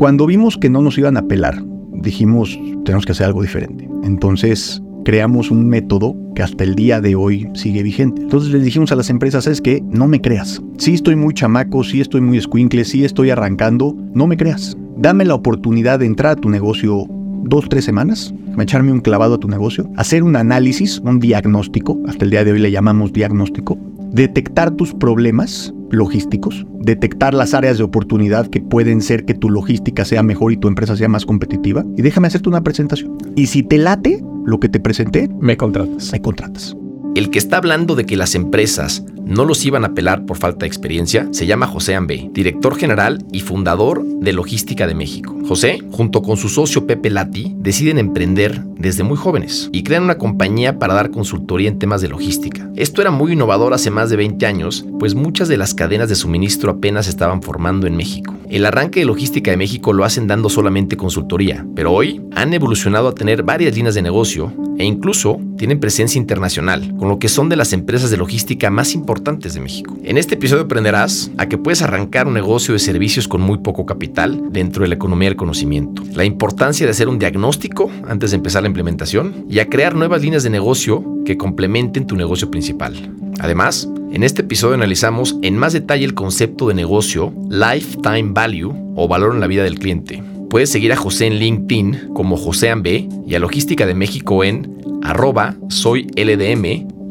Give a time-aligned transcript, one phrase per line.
[0.00, 1.62] Cuando vimos que no nos iban a pelar,
[1.92, 3.86] dijimos, tenemos que hacer algo diferente.
[4.02, 8.22] Entonces creamos un método que hasta el día de hoy sigue vigente.
[8.22, 10.62] Entonces les dijimos a las empresas, es que no me creas.
[10.78, 14.74] Sí estoy muy chamaco, sí estoy muy escuincle, sí estoy arrancando, no me creas.
[14.96, 17.04] Dame la oportunidad de entrar a tu negocio
[17.44, 22.24] dos, tres semanas, echarme un clavado a tu negocio, hacer un análisis, un diagnóstico, hasta
[22.24, 23.76] el día de hoy le llamamos diagnóstico,
[24.12, 30.04] detectar tus problemas logísticos, detectar las áreas de oportunidad que pueden ser que tu logística
[30.04, 33.16] sea mejor y tu empresa sea más competitiva, y déjame hacerte una presentación.
[33.36, 36.12] Y si te late lo que te presenté, me contratas.
[36.12, 36.76] Me contratas.
[37.14, 40.60] El que está hablando de que las empresas no los iban a pelar por falta
[40.60, 45.36] de experiencia se llama José Ambe, director general y fundador de Logística de México.
[45.46, 50.18] José, junto con su socio Pepe Lati, deciden emprender desde muy jóvenes y crean una
[50.18, 52.68] compañía para dar consultoría en temas de logística.
[52.76, 56.14] Esto era muy innovador hace más de 20 años, pues muchas de las cadenas de
[56.14, 58.34] suministro apenas estaban formando en México.
[58.48, 63.08] El arranque de Logística de México lo hacen dando solamente consultoría, pero hoy han evolucionado
[63.08, 67.48] a tener varias líneas de negocio e incluso tienen presencia internacional, con lo que son
[67.48, 69.96] de las empresas de logística más importantes de México.
[70.02, 73.84] En este episodio aprenderás a que puedes arrancar un negocio de servicios con muy poco
[73.84, 78.38] capital dentro de la economía del conocimiento, la importancia de hacer un diagnóstico antes de
[78.38, 82.94] empezar la implementación y a crear nuevas líneas de negocio que complementen tu negocio principal.
[83.40, 89.06] Además, en este episodio analizamos en más detalle el concepto de negocio Lifetime Value o
[89.06, 90.22] valor en la vida del cliente.
[90.48, 94.80] Puedes seguir a José en LinkedIn como José Ambe y a Logística de México en
[95.02, 96.64] arroba soyldm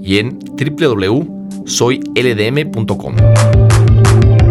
[0.03, 0.39] y en
[1.69, 3.68] www.soyldm.com.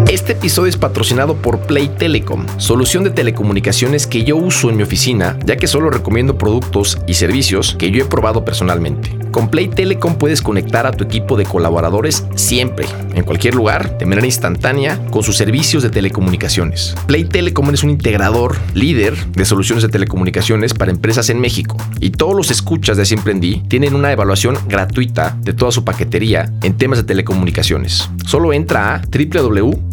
[0.09, 4.81] Este episodio es patrocinado por Play Telecom, solución de telecomunicaciones que yo uso en mi
[4.81, 9.15] oficina, ya que solo recomiendo productos y servicios que yo he probado personalmente.
[9.29, 14.07] Con Play Telecom puedes conectar a tu equipo de colaboradores siempre, en cualquier lugar, de
[14.07, 16.95] manera instantánea, con sus servicios de telecomunicaciones.
[17.05, 22.09] Play Telecom es un integrador líder de soluciones de telecomunicaciones para empresas en México y
[22.09, 23.29] todos los escuchas de Siempre
[23.67, 28.09] tienen una evaluación gratuita de toda su paquetería en temas de telecomunicaciones.
[28.25, 29.01] Solo entra a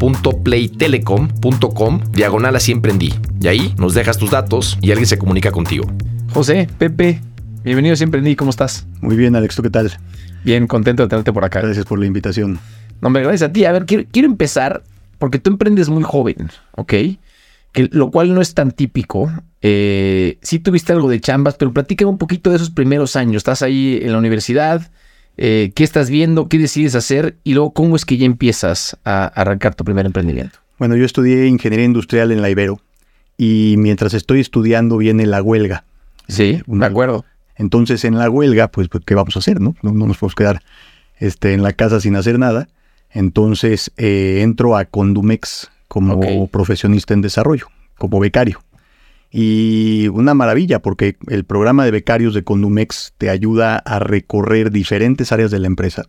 [0.06, 2.92] www.playtelecom.com diagonal a Siempre
[3.40, 5.90] y ahí nos dejas tus datos y alguien se comunica contigo.
[6.32, 7.20] José, Pepe,
[7.66, 8.86] Bienvenido siempre, Ni, ¿cómo estás?
[9.00, 9.90] Muy bien, Alex, ¿tú qué tal?
[10.44, 11.60] Bien, contento de tenerte por acá.
[11.60, 12.60] Gracias por la invitación.
[13.00, 13.64] No, me gracias a ti.
[13.64, 14.84] A ver, quiero, empezar
[15.18, 16.92] porque tú emprendes muy joven, ¿ok?
[17.72, 19.32] Que, lo cual no es tan típico.
[19.62, 23.38] Eh, sí tuviste algo de chambas, pero platícame un poquito de esos primeros años.
[23.38, 24.88] Estás ahí en la universidad,
[25.36, 26.48] eh, ¿qué estás viendo?
[26.48, 27.36] ¿Qué decides hacer?
[27.44, 30.58] Y luego, ¿cómo es que ya empiezas a arrancar tu primer emprendimiento?
[30.78, 32.80] Bueno, yo estudié ingeniería industrial en la Ibero
[33.38, 35.84] y mientras estoy estudiando viene la huelga.
[36.28, 37.24] Sí, me acuerdo.
[37.56, 39.60] Entonces en la huelga, pues, pues, ¿qué vamos a hacer?
[39.60, 40.62] No, no, nos podemos quedar
[41.18, 42.68] este, en la casa sin hacer nada.
[43.10, 48.62] Entonces eh, entro a Condumex como profesionista en desarrollo, como becario.
[49.30, 55.32] Y una maravilla, porque el programa de becarios de Condumex te ayuda a recorrer diferentes
[55.32, 56.04] áreas de la empresa.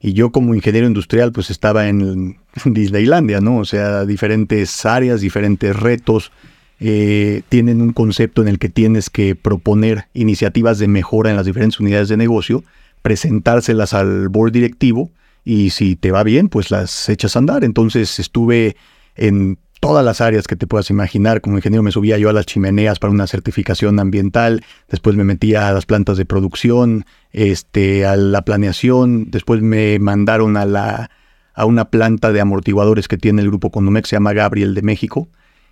[0.00, 3.58] Y yo como ingeniero industrial, pues estaba en Disneylandia, ¿no?
[3.58, 6.32] O sea, diferentes áreas, diferentes retos,
[6.80, 11.46] eh, tienen un concepto en el que tienes que proponer iniciativas de mejora en las
[11.46, 12.64] diferentes unidades de negocio,
[13.02, 15.12] presentárselas al board directivo
[15.44, 17.62] y si te va bien, pues las echas a andar.
[17.62, 18.76] Entonces estuve
[19.14, 21.40] en todas las áreas que te puedas imaginar.
[21.40, 25.66] Como ingeniero me subía yo a las chimeneas para una certificación ambiental, después me metía
[25.66, 31.10] a las plantas de producción, este, a la planeación, después me mandaron a la
[31.54, 35.28] a una planta de amortiguadores que tiene el grupo Condomex, se llama Gabriel de México,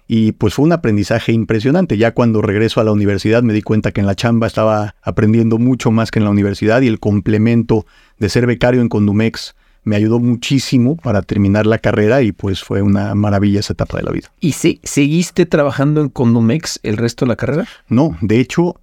[0.09, 1.97] y pues fue un aprendizaje impresionante.
[1.97, 5.57] Ya cuando regreso a la universidad me di cuenta que en la chamba estaba aprendiendo
[5.57, 7.87] mucho más que en la universidad y el complemento
[8.19, 9.55] de ser becario en Condumex
[9.85, 14.05] me ayudó muchísimo para terminar la carrera y pues fue una maravilla esa etapa de
[14.05, 14.31] la vida.
[14.41, 17.67] ¿Y seguiste trabajando en Condumex el resto de la carrera?
[17.89, 18.77] No, de hecho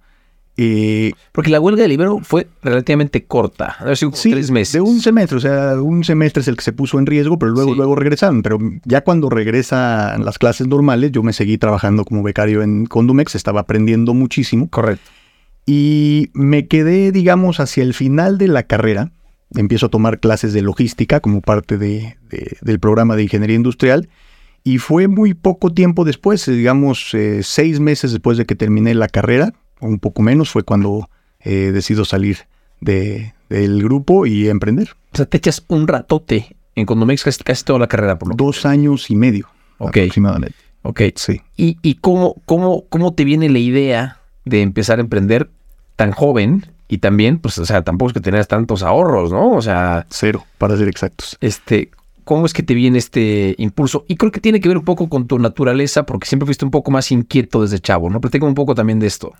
[0.60, 4.72] eh, Porque la huelga de libero fue relativamente corta, a ver si sí, tres meses.
[4.72, 7.52] De un semestre, o sea, un semestre es el que se puso en riesgo, pero
[7.52, 8.42] luego, luego regresaron.
[8.42, 13.36] Pero ya cuando regresan las clases normales, yo me seguí trabajando como becario en Condumex,
[13.36, 14.68] estaba aprendiendo muchísimo.
[14.68, 15.08] Correcto.
[15.64, 19.12] Y me quedé, digamos, hacia el final de la carrera.
[19.54, 22.18] Empiezo a tomar clases de logística como parte de,
[22.60, 24.08] del programa de ingeniería industrial.
[24.64, 29.08] Y fue muy poco tiempo después, digamos, eh, seis meses después de que terminé la
[29.08, 31.08] carrera, un poco menos, fue cuando
[31.40, 32.38] eh, decido salir
[32.80, 34.90] de, del grupo y emprender.
[35.12, 38.34] O sea, te echas un ratote en Condomex casi, casi toda la carrera, por lo
[38.34, 39.48] Dos años y medio
[39.78, 40.56] aproximadamente.
[40.82, 41.02] Ok.
[41.16, 41.40] Sí.
[41.56, 45.50] ¿Y, y cómo, cómo, cómo te viene la idea de empezar a emprender
[45.96, 46.66] tan joven?
[46.88, 49.52] Y también, pues, o sea, tampoco es que tenías tantos ahorros, ¿no?
[49.52, 50.06] O sea...
[50.08, 51.36] Cero, para ser exactos.
[51.40, 51.90] Este,
[52.24, 54.04] ¿Cómo es que te viene este impulso?
[54.08, 56.70] Y creo que tiene que ver un poco con tu naturaleza, porque siempre fuiste un
[56.70, 58.20] poco más inquieto desde chavo, ¿no?
[58.20, 59.34] Platícame un poco también de esto.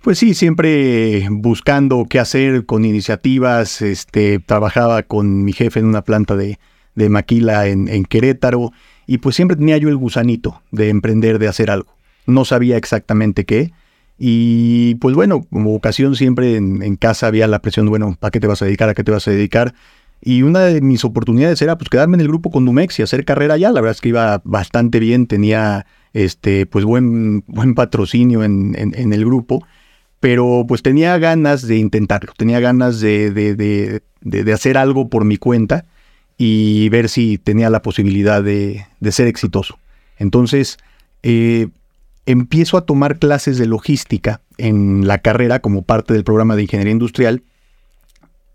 [0.00, 3.82] Pues sí, siempre buscando qué hacer con iniciativas.
[3.82, 6.58] Este, trabajaba con mi jefe en una planta de,
[6.94, 8.72] maquila en, en, Querétaro
[9.06, 11.92] y pues siempre tenía yo el gusanito de emprender, de hacer algo.
[12.26, 13.72] No sabía exactamente qué.
[14.22, 18.46] Y pues bueno, como ocasión siempre en, casa había la presión, bueno, ¿a qué te
[18.46, 18.90] vas a dedicar?
[18.90, 19.72] ¿A qué te vas a dedicar?
[20.20, 23.24] Y una de mis oportunidades era pues quedarme en el grupo con Numex y hacer
[23.24, 23.72] carrera allá.
[23.72, 29.12] La verdad es que iba bastante bien, tenía este pues buen, buen patrocinio en, en,
[29.14, 29.66] el grupo,
[30.20, 35.24] pero pues tenía ganas de intentarlo, tenía ganas de, de, de, de, hacer algo por
[35.24, 35.86] mi cuenta
[36.36, 39.78] y ver si tenía la posibilidad de, ser exitoso.
[40.18, 40.76] Entonces,
[41.22, 41.68] eh,
[42.26, 46.92] empiezo a tomar clases de logística en la carrera como parte del programa de ingeniería
[46.92, 47.42] industrial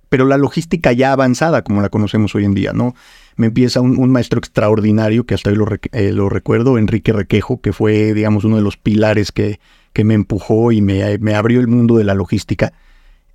[0.10, 2.96] pero la logística ya avanzada, como la conocemos hoy en día, ¿no?
[3.36, 5.58] Me empieza un, maestro extraordinario, que hasta hoy
[5.92, 9.60] eh, lo, recuerdo, Enrique Requejo, que fue, digamos, uno de los pilares que,
[9.92, 12.72] que me empujó y me, me, abrió el mundo de la logística,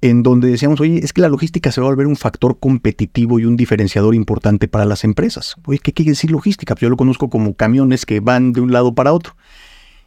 [0.01, 3.39] en donde decíamos, oye, es que la logística se va a volver un factor competitivo
[3.39, 5.57] y un diferenciador importante para las empresas.
[5.67, 6.75] Oye, ¿qué quiere decir logística?
[6.75, 9.35] Pues yo lo conozco como camiones que van de un lado para otro.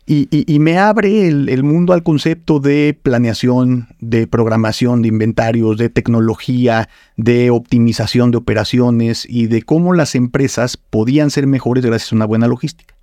[0.06, 6.90] Y, me abre el, mundo al concepto de planeación, de programación, de inventarios, de tecnología,
[7.16, 12.26] de optimización de operaciones y de cómo las empresas podían ser mejores gracias a una
[12.26, 12.96] buena logística.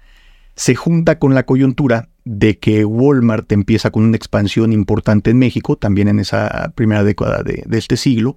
[0.56, 5.76] Se junta con la coyuntura de que Walmart empieza con una expansión importante en México,
[5.76, 8.36] también en esa primera década de, este siglo,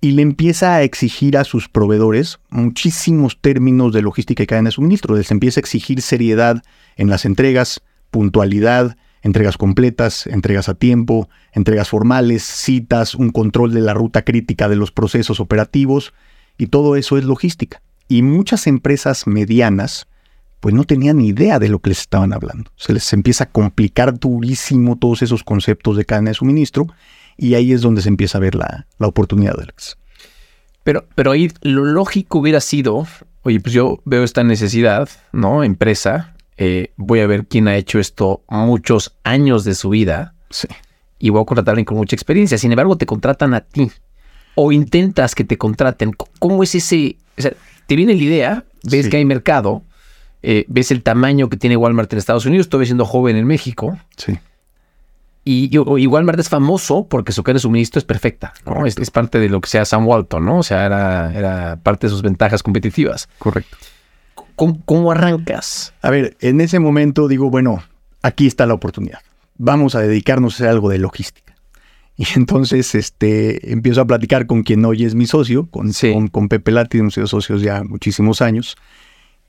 [0.00, 4.72] y le empieza a exigir a sus proveedores muchísimos términos de logística y cadena de
[4.72, 5.16] suministro.
[5.16, 6.62] Les empieza a exigir seriedad
[6.96, 7.80] en las entregas,
[8.10, 14.68] puntualidad, entregas completas, entregas a tiempo, entregas formales, citas, un control de la ruta crítica
[14.68, 16.14] de los procesos operativos,
[16.56, 17.82] y todo eso es logística.
[18.08, 20.06] Y muchas empresas medianas,
[20.60, 22.70] pues no tenían ni idea de lo que les estaban hablando.
[22.76, 26.86] Se les empieza a complicar durísimo todos esos conceptos de cadena de suministro,
[27.38, 29.96] y ahí es donde se empieza a ver la, la oportunidad, Alex.
[30.82, 33.06] Pero, pero ahí lo lógico hubiera sido,
[33.42, 35.62] oye, pues yo veo esta necesidad, ¿no?
[35.64, 40.34] Empresa, eh, voy a ver quién ha hecho esto muchos años de su vida
[41.18, 42.58] y voy a contratar a alguien con mucha experiencia.
[42.58, 43.90] Sin embargo, te contratan a ti
[44.56, 46.14] o intentas que te contraten.
[46.38, 47.16] ¿Cómo es ese?
[47.36, 47.52] O sea,
[47.86, 49.82] te viene la idea, ves que hay mercado,
[50.42, 53.96] eh, ves el tamaño que tiene Walmart en Estados Unidos, estoy siendo joven en México.
[54.16, 54.38] Sí.
[55.50, 58.52] Y, y, Walmart es famoso porque su cadena de suministro es perfecta.
[58.84, 60.58] Es, parte de lo que sea Sam Walton, ¿no?
[60.58, 63.30] O sea, era, era parte de sus ventajas competitivas.
[63.38, 63.78] Correcto.
[64.56, 65.94] ¿Cómo, arrancas?
[66.02, 67.82] A ver, en ese momento digo, bueno,
[68.20, 69.20] aquí está la oportunidad.
[69.56, 71.54] Vamos a dedicarnos a algo de logística.
[72.18, 75.92] Y entonces este, empiezo a platicar con quien hoy es mi socio, con,
[76.30, 78.76] con, Pepe Lati, hemos sido socios ya muchísimos años.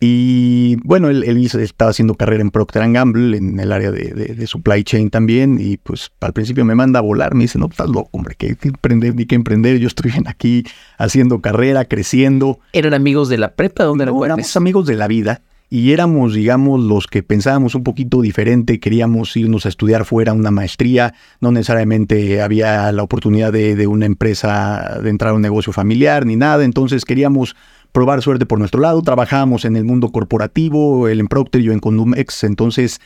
[0.02, 5.10] Y bueno, él, estaba haciendo carrera en Procter Gamble, en el área de, supply chain
[5.10, 8.36] también, y pues al principio me manda a volar, me dice, no, estás loco, hombre,
[8.38, 10.64] que emprender, ni que emprender, yo estoy bien aquí
[10.98, 12.60] haciendo carrera, creciendo.
[12.72, 13.84] ¿Eran amigos de la prepa?
[13.84, 18.22] ¿Dónde no, éramos amigos de la vida, y éramos, digamos, los que pensábamos un poquito
[18.22, 23.86] diferente, queríamos irnos a estudiar fuera una maestría, no necesariamente había la oportunidad de, de
[23.86, 27.56] una empresa, de entrar a un negocio familiar, ni nada, entonces queríamos
[27.92, 29.02] probar suerte por nuestro lado.
[29.02, 33.00] Trabajábamos en el mundo corporativo, él en Procter, yo en Condumex, entonces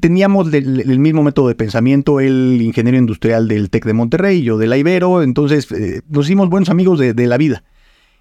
[0.00, 4.66] teníamos el, mismo método de pensamiento, el ingeniero industrial del TEC de Monterrey, yo de
[4.66, 7.64] la Ibero, entonces eh, nos hicimos buenos amigos de, la vida.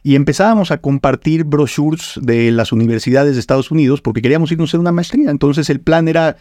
[0.04, 4.80] Y empezábamos a compartir brochures de las universidades de Estados Unidos porque queríamos irnos a
[4.80, 5.30] una maestría.
[5.30, 6.38] Entonces el plan era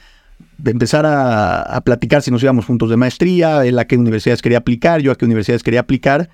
[0.64, 4.58] empezar a, a platicar si nos íbamos juntos de maestría, él a qué universidades quería
[4.58, 6.30] aplicar, yo a qué universidades quería aplicar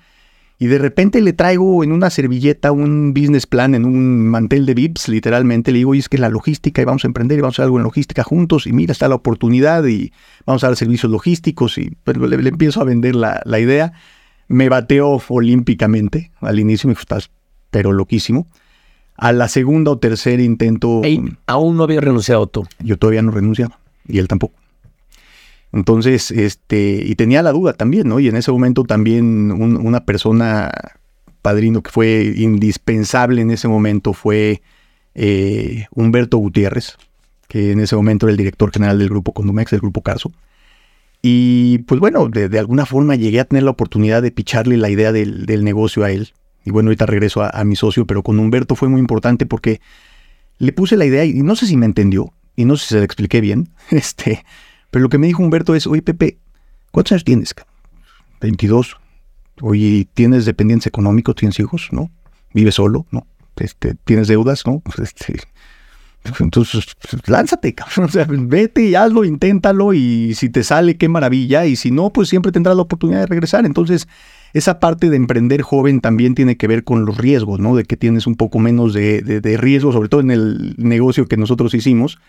[0.59, 4.73] y de repente le traigo en una servilleta un business plan, en un mantel de
[4.73, 5.71] VIPs, literalmente.
[5.71, 7.65] Le digo, y es que la logística, y vamos a emprender, y vamos a hacer
[7.65, 10.11] algo en logística juntos, y mira, está la oportunidad, y
[10.47, 13.93] vamos a dar servicios logísticos, y pues, le, empiezo a vender la, idea.
[14.47, 17.29] Me bateó olímpicamente al inicio, me dijo, estás
[17.69, 18.47] pero loquísimo.
[19.15, 21.01] A la segunda o tercer intento...
[21.45, 22.67] aún no había renunciado tú.
[22.79, 24.55] Yo todavía no renunciaba, y él tampoco.
[25.73, 28.19] Entonces, este, y tenía la duda también, ¿no?
[28.19, 30.71] Y en ese momento también una persona,
[31.41, 34.61] padrino, que fue indispensable en ese momento fue
[35.15, 36.97] eh, Humberto Gutiérrez,
[37.47, 40.31] que en ese momento era el director general del grupo Condumex, del grupo Carso.
[41.21, 45.11] Y pues bueno, de, alguna forma llegué a tener la oportunidad de picharle la idea
[45.11, 46.33] del, negocio a él.
[46.63, 49.81] Y bueno, ahorita regreso a, mi socio, pero con Humberto fue muy importante porque
[50.59, 52.99] le puse la idea y no sé si me entendió, y no sé si se
[52.99, 54.43] le expliqué bien, este,
[54.91, 56.37] pero lo que me dijo Humberto es, oye Pepe,
[56.91, 57.55] ¿cuántos años tienes?
[58.41, 58.97] 22.
[59.61, 61.35] Oye, ¿tienes dependientes económicos?
[61.35, 61.89] ¿Tienes hijos?
[61.91, 62.11] ¿No?
[62.53, 63.05] ¿Vives solo?
[63.11, 63.25] ¿No?
[63.63, 64.81] este, tienes deudas, ¿no?
[65.01, 65.35] Este,
[66.39, 66.85] entonces,
[67.25, 68.05] lánzate, cabrón.
[68.05, 71.65] O sea, vete y hazlo, inténtalo y si te sale, qué maravilla.
[71.65, 73.65] Y si no, pues siempre tendrás la oportunidad de regresar.
[73.65, 74.07] Entonces,
[74.53, 77.75] esa parte de emprender joven también tiene que ver con los riesgos, ¿no?
[77.75, 81.73] De que tienes un poco menos de, riesgo, sobre todo en el negocio que nosotros
[81.73, 82.19] hicimos,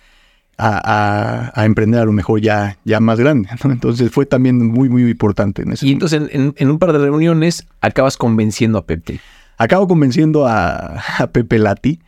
[0.58, 3.48] a, emprender a lo mejor ya, ya más grande.
[3.64, 5.62] Entonces fue también muy, muy importante.
[5.62, 9.20] En ese y entonces en, un par de reuniones acabas convenciendo a Pepe.
[9.56, 12.00] Acabo convenciendo a, a Pepe Lati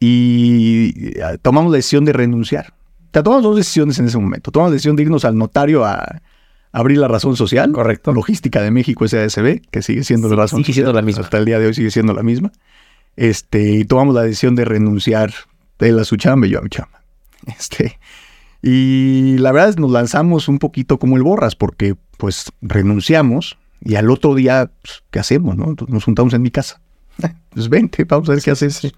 [0.00, 2.74] y eh, tomamos la decisión de renunciar.
[3.14, 4.50] O tomamos dos decisiones en ese momento.
[4.50, 6.20] Tomamos la decisión de irnos al notario a,
[6.72, 7.72] abrir la razón social.
[7.72, 8.12] Correcto.
[8.12, 11.24] Logística de México SASB, que sigue siendo la razón sigue siendo la misma.
[11.24, 12.52] Hasta el día de hoy sigue siendo la misma.
[13.16, 15.32] Este, y tomamos la decisión de renunciar
[15.80, 16.97] él a su chamba y yo a mi chamba.
[17.58, 17.98] Este,
[18.62, 23.94] y la verdad es nos lanzamos un poquito como el borras, porque pues renunciamos y
[23.94, 25.56] al otro día, pues, ¿qué hacemos?
[25.56, 25.74] No?
[25.86, 26.80] nos juntamos en mi casa.
[27.50, 28.92] Pues vente, vamos a ver qué haces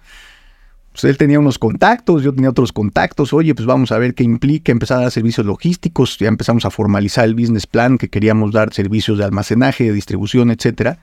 [0.92, 4.24] pues él tenía unos contactos, yo tenía otros contactos, oye, pues vamos a ver qué
[4.24, 8.52] implica empezar a dar servicios logísticos, ya empezamos a formalizar el business plan, que queríamos
[8.52, 10.98] dar servicios de almacenaje, de distribución, etcétera,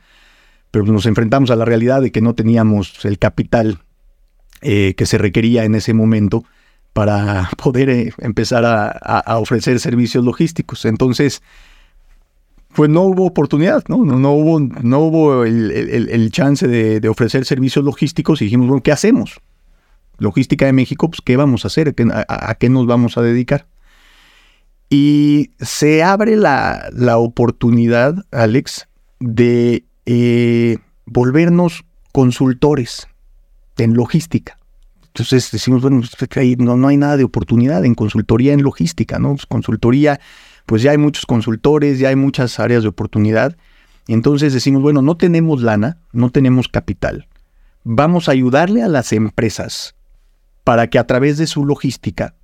[0.72, 3.80] pero nos enfrentamos a la realidad de que no teníamos el capital
[4.62, 6.44] eh, que se requería en ese momento
[6.98, 10.84] para poder eh, empezar a, ofrecer servicios logísticos.
[10.84, 11.44] Entonces,
[12.74, 14.04] pues no hubo oportunidad, ¿no?
[14.04, 19.40] No, hubo, no hubo el, chance de, ofrecer servicios logísticos y dijimos, bueno, ¿qué hacemos?
[20.18, 21.94] logística de México, pues ¿qué vamos a hacer?
[22.28, 23.68] ¿A, qué nos vamos a dedicar?
[24.90, 26.90] Y se abre la,
[27.20, 28.88] oportunidad, Alex,
[29.20, 33.08] de eh, volvernos consultores
[33.78, 34.58] en logística.
[35.18, 39.32] Entonces decimos, bueno, pues, no, no hay nada de oportunidad en consultoría en logística, ¿no?
[39.32, 40.20] Pues, consultoría,
[40.68, 43.58] pues ya hay muchos consultores, ya hay muchas áreas de oportunidad.
[44.08, 47.26] entonces decimos, bueno, no tenemos lana, no tenemos capital.
[47.84, 49.96] Vamos a ayudarle a las empresas
[50.64, 52.36] para que a través de su logística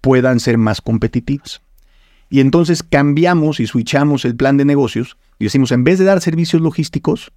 [0.00, 1.60] puedan ser más competitivas.
[2.30, 6.22] Y entonces cambiamos y switchamos el plan de negocios y decimos, en vez de dar
[6.22, 7.30] servicios logísticos,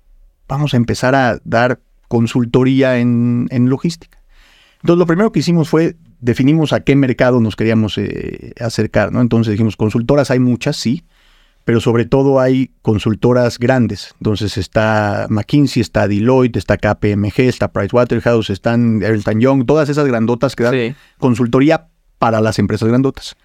[0.48, 4.19] vamos a empezar a dar consultoría en, logística.
[4.82, 9.22] Entonces lo primero que hicimos fue definimos a qué mercado nos queríamos eh, acercar, ¿no?
[9.22, 11.04] Entonces dijimos, consultoras hay muchas, sí,
[11.66, 14.16] pero sobre todo hay consultoras grandes.
[14.20, 20.56] Entonces está McKinsey, está Deloitte, está KPMG, está Pricewaterhouse, están Ernst Young, todas esas grandotas
[20.56, 23.36] que dan consultoría para las empresas grandotas.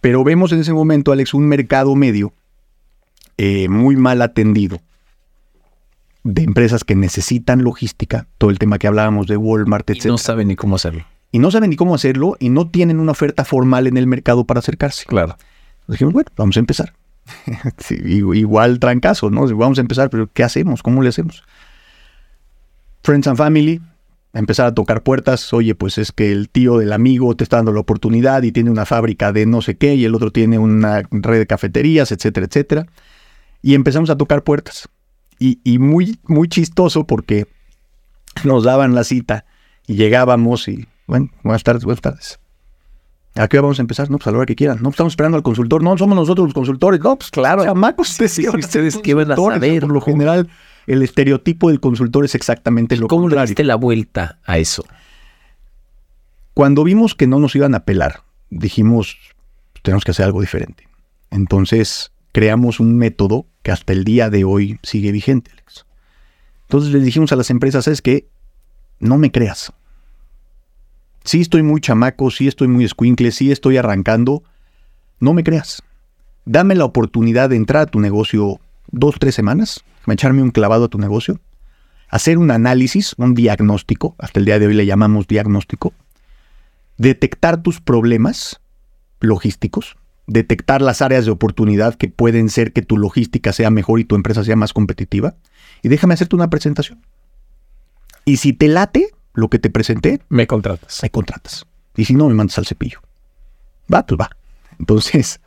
[0.00, 2.32] Pero vemos en ese momento, Alex, un mercado medio
[3.36, 4.80] eh, muy mal atendido
[6.22, 10.04] de empresas que necesitan logística, todo el tema que hablábamos de Walmart, etc.
[10.04, 11.04] Y no saben ni cómo hacerlo.
[11.32, 14.44] Y no saben ni cómo hacerlo y no tienen una oferta formal en el mercado
[14.44, 15.04] para acercarse.
[15.06, 15.36] Claro.
[15.86, 16.92] dijimos, bueno, vamos a empezar.
[17.90, 19.46] igual trancazo, ¿no?
[19.56, 20.82] Vamos a empezar, pero ¿qué hacemos?
[20.82, 21.44] ¿Cómo le hacemos?
[23.02, 23.80] Friends and Family,
[24.32, 25.52] empezar a tocar puertas.
[25.52, 28.70] Oye, pues es que el tío del amigo te está dando la oportunidad y tiene
[28.70, 32.46] una fábrica de no sé qué y el otro tiene una red de cafeterías, etcétera,
[32.46, 32.86] etcétera.
[33.62, 34.88] Y empezamos a tocar puertas.
[35.42, 37.46] Y, muy, muy chistoso porque
[38.44, 39.46] nos daban la cita
[39.86, 42.38] y llegábamos y, bueno, buenas tardes, buenas tardes.
[43.36, 44.10] ¿A qué vamos a empezar?
[44.10, 44.76] No, pues a la hora que quieran.
[44.78, 45.82] No, pues estamos esperando al consultor.
[45.82, 47.00] No, somos nosotros los consultores.
[47.00, 47.64] No, pues claro.
[47.64, 49.80] Chamacos, ustedes, ustedes qué van a saber.
[49.80, 50.50] Por lo general,
[50.86, 54.84] el estereotipo del consultor es exactamente lo ¿Cómo le diste la vuelta a eso?
[56.52, 59.16] Cuando vimos que no nos iban a pelar, dijimos,
[59.72, 60.86] pues, tenemos que hacer algo diferente.
[61.30, 65.86] Entonces, creamos un método que hasta el día de hoy sigue vigente, Alex.
[66.62, 68.28] Entonces les dijimos a las empresas, es que
[68.98, 69.72] no me creas
[71.24, 74.42] sí estoy muy chamaco, sí estoy muy escuincle, sí estoy arrancando,
[75.18, 75.82] no me creas.
[76.44, 78.60] Dame la oportunidad de entrar a tu negocio
[78.90, 81.40] dos, tres semanas, echarme un clavado a tu negocio,
[82.08, 85.92] hacer un análisis, un diagnóstico, hasta el día de hoy le llamamos diagnóstico,
[86.96, 88.60] detectar tus problemas
[89.20, 89.96] logísticos,
[90.30, 94.14] detectar las áreas de oportunidad que pueden ser que tu logística sea mejor y tu
[94.14, 95.34] empresa sea más competitiva,
[95.82, 97.00] y déjame hacerte una presentación.
[98.24, 101.00] Y si te late, lo que te presenté, me contratas.
[101.02, 101.66] Me contratas.
[101.96, 103.00] Y si no, me mandas al cepillo.
[103.92, 104.30] Va, pues va.
[104.78, 105.40] Entonces,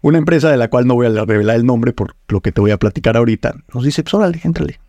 [0.00, 2.60] una empresa de la cual no voy a revelar el nombre por lo que te
[2.62, 4.80] voy a platicar ahorita, nos dice, pues órale, éntrale.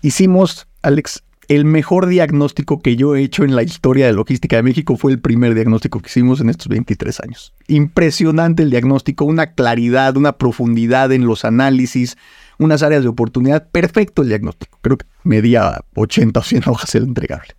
[0.00, 4.62] Hicimos, Alex, el mejor diagnóstico que yo he hecho en la historia de logística de
[4.62, 7.52] México fue el primer diagnóstico que hicimos en estos 23 años.
[7.68, 12.16] Impresionante el diagnóstico, una claridad, una profundidad en los análisis,
[12.58, 13.68] unas áreas de oportunidad.
[13.70, 14.78] Perfecto el diagnóstico.
[14.82, 17.54] Creo que medía 80 o 100 hojas el entregable.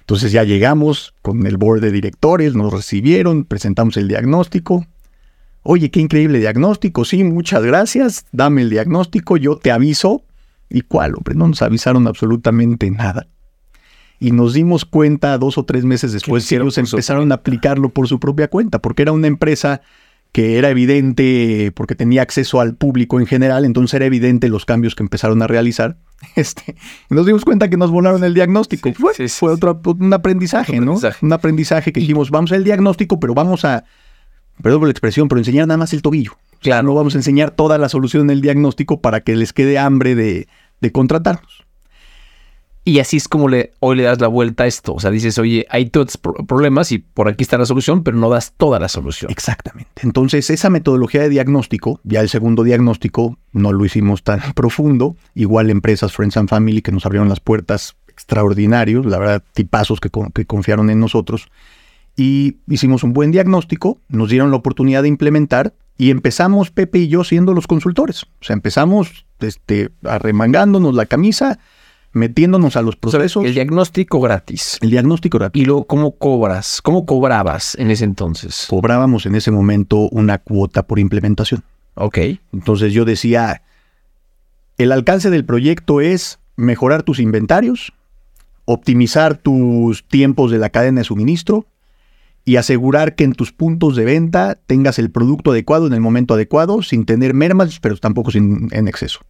[0.00, 4.86] Entonces ya llegamos con el board de directores, nos recibieron, presentamos el diagnóstico.
[5.62, 7.06] Oye, qué increíble diagnóstico.
[7.06, 8.26] Sí, muchas gracias.
[8.32, 10.22] Dame el diagnóstico, yo te aviso.
[10.74, 11.34] ¿Y cuál, hombre?
[11.36, 13.28] No nos avisaron absolutamente nada.
[14.20, 18.08] y nos dimos cuenta dos o tres meses después que ellos empezaron a aplicarlo por
[18.08, 19.82] su propia cuenta, porque era una empresa
[20.32, 24.96] que era evidente, porque tenía acceso al público en general, entonces era evidente los cambios
[24.96, 25.96] que empezaron a realizar.
[26.36, 26.74] Este,
[27.10, 28.90] nos dimos cuenta que nos volaron el diagnóstico.
[28.94, 30.98] fue, otro un aprendizaje, ¿no?
[31.20, 33.84] Un aprendizaje que dijimos, vamos al diagnóstico, pero vamos a,
[34.62, 36.32] perdón por la expresión, pero enseñar nada más el tobillo.
[36.60, 36.88] Claro.
[36.88, 40.14] No vamos a enseñar toda la solución en el diagnóstico para que les quede hambre
[40.14, 40.48] de,
[40.84, 41.64] de contratarnos.
[42.86, 43.48] Y así es como
[43.80, 44.92] hoy le das la vuelta a esto.
[44.92, 48.28] O sea, dices, oye, hay todos problemas y por aquí está la solución, pero no
[48.28, 49.30] das toda la solución.
[49.30, 49.90] Exactamente.
[50.02, 55.16] Entonces, esa metodología de diagnóstico, ya el segundo diagnóstico, no lo hicimos tan profundo.
[55.34, 60.10] Igual empresas Friends and Family que nos abrieron las puertas extraordinarios, la verdad, tipazos que
[60.44, 61.48] confiaron en nosotros.
[62.16, 67.08] Y hicimos un buen diagnóstico, nos dieron la oportunidad de implementar y empezamos Pepe y
[67.08, 68.24] yo siendo los consultores.
[68.24, 71.58] O sea, empezamos este, arremangándonos la camisa
[72.14, 73.44] metiéndonos a los procesos.
[73.44, 74.78] el diagnóstico gratis.
[74.80, 75.60] El diagnóstico gratis.
[75.60, 76.80] ¿Y luego cómo cobras?
[76.80, 78.66] ¿Cómo cobrabas en ese entonces?
[78.70, 81.62] Cobrábamos en ese momento una cuota por implementación.
[81.94, 82.18] Ok.
[82.52, 83.62] Entonces yo decía,
[84.78, 87.92] el alcance del proyecto es mejorar tus inventarios,
[88.64, 91.66] optimizar tus tiempos de la cadena de suministro
[92.44, 96.34] y asegurar que en tus puntos de venta tengas el producto adecuado en el momento
[96.34, 99.20] adecuado, sin tener mermas, pero tampoco sin, en exceso.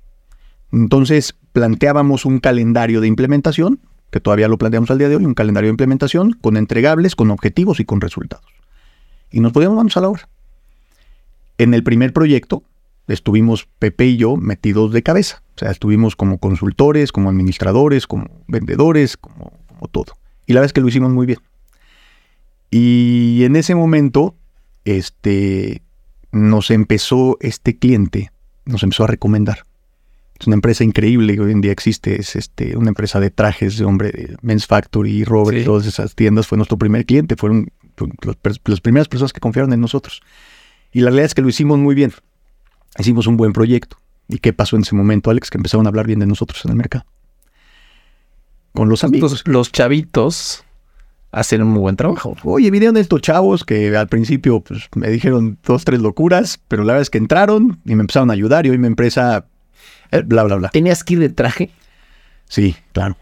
[0.72, 3.80] Entonces planteábamos un calendario de implementación,
[4.10, 7.30] que todavía lo planteamos al día de hoy, un calendario de implementación con entregables, con
[7.30, 8.46] objetivos y con resultados.
[9.30, 10.28] Y nos podíamos vamos a la hora.
[11.58, 12.64] En el primer proyecto
[13.06, 15.42] estuvimos Pepe y yo metidos de cabeza.
[15.54, 20.16] O sea, estuvimos como consultores, como administradores, como vendedores, como, como todo.
[20.46, 21.38] Y la verdad es que lo hicimos muy bien.
[22.76, 24.34] Y en ese momento,
[24.84, 25.84] este,
[26.32, 28.32] nos empezó este cliente,
[28.64, 29.64] nos empezó a recomendar.
[30.40, 32.20] Es una empresa increíble que hoy en día existe.
[32.20, 36.48] Es este, una empresa de trajes de hombre, de Men's Factory, Robert, todas esas tiendas.
[36.48, 37.36] Fue nuestro primer cliente.
[37.36, 37.70] Fueron
[38.64, 40.20] las primeras personas que confiaron en nosotros.
[40.92, 42.12] Y la realidad es que lo hicimos muy bien.
[42.98, 43.98] Hicimos un buen proyecto.
[44.26, 45.48] ¿Y qué pasó en ese momento, Alex?
[45.48, 47.06] Que empezaron a hablar bien de nosotros en el mercado.
[48.72, 49.44] Con los amigos.
[49.46, 50.63] los chavitos
[51.34, 52.36] hacen un muy buen trabajo.
[52.44, 56.92] Oye, vinieron estos chavos que al principio pues, me dijeron dos, tres locuras, pero la
[56.92, 59.44] verdad es que entraron y me empezaron a ayudar y hoy mi empresa
[60.12, 60.68] eh, bla, bla, bla.
[60.68, 61.70] ¿Tenías que ir de traje?
[62.48, 63.16] Sí, claro.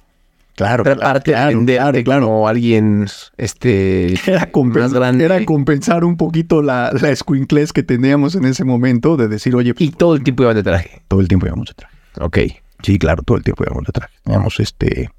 [0.54, 2.28] Claro, claro, claro, claro.
[2.28, 3.06] O alguien
[3.38, 5.24] este, era más grande.
[5.24, 7.14] Era compensar un poquito la, la
[7.72, 9.72] que teníamos en ese momento de decir, oye.
[9.78, 11.00] y todo el tiempo iban de traje.
[11.08, 11.96] Todo el tiempo íbamos de traje.
[12.20, 12.38] Ok.
[12.82, 14.12] Sí, claro, todo el tiempo íbamos de traje.
[14.24, 15.10] Teníamos este.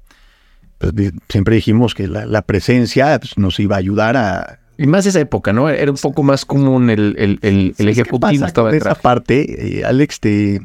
[0.92, 4.60] Pues, siempre dijimos que la, presencia pues, nos iba a ayudar a.
[4.76, 5.68] Y más esa época, ¿no?
[5.68, 9.84] Era un poco más común el, el, el, el ejecutivo estaba de esa parte, eh,
[9.84, 10.60] Alex, te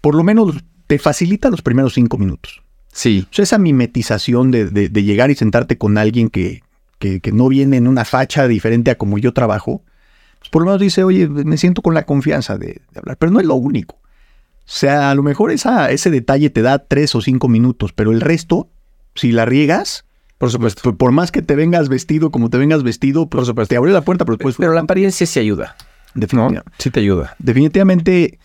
[0.00, 2.62] por lo menos te facilita los primeros cinco minutos.
[2.92, 3.26] Sí.
[3.30, 6.62] O sea, esa mimetización de, llegar y sentarte con alguien que,
[6.98, 9.82] que, no viene en una facha diferente a como yo trabajo,
[10.38, 13.40] pues por lo menos dice, oye, me siento con la confianza de, hablar, pero no
[13.40, 13.96] es lo único.
[13.96, 18.10] O sea, a lo mejor esa, ese detalle te da tres o cinco minutos, pero
[18.10, 18.68] el resto,
[19.18, 20.04] si la riegas,
[20.38, 20.96] por supuesto.
[20.96, 23.70] Por, más que te vengas vestido como te vengas vestido, por supuesto.
[23.70, 24.56] te abrió la puerta, pero después...
[24.58, 25.76] Pero la apariencia sí ayuda.
[26.14, 26.70] Definitivamente.
[26.78, 27.34] Sí te ayuda.
[27.38, 28.38] Definitivamente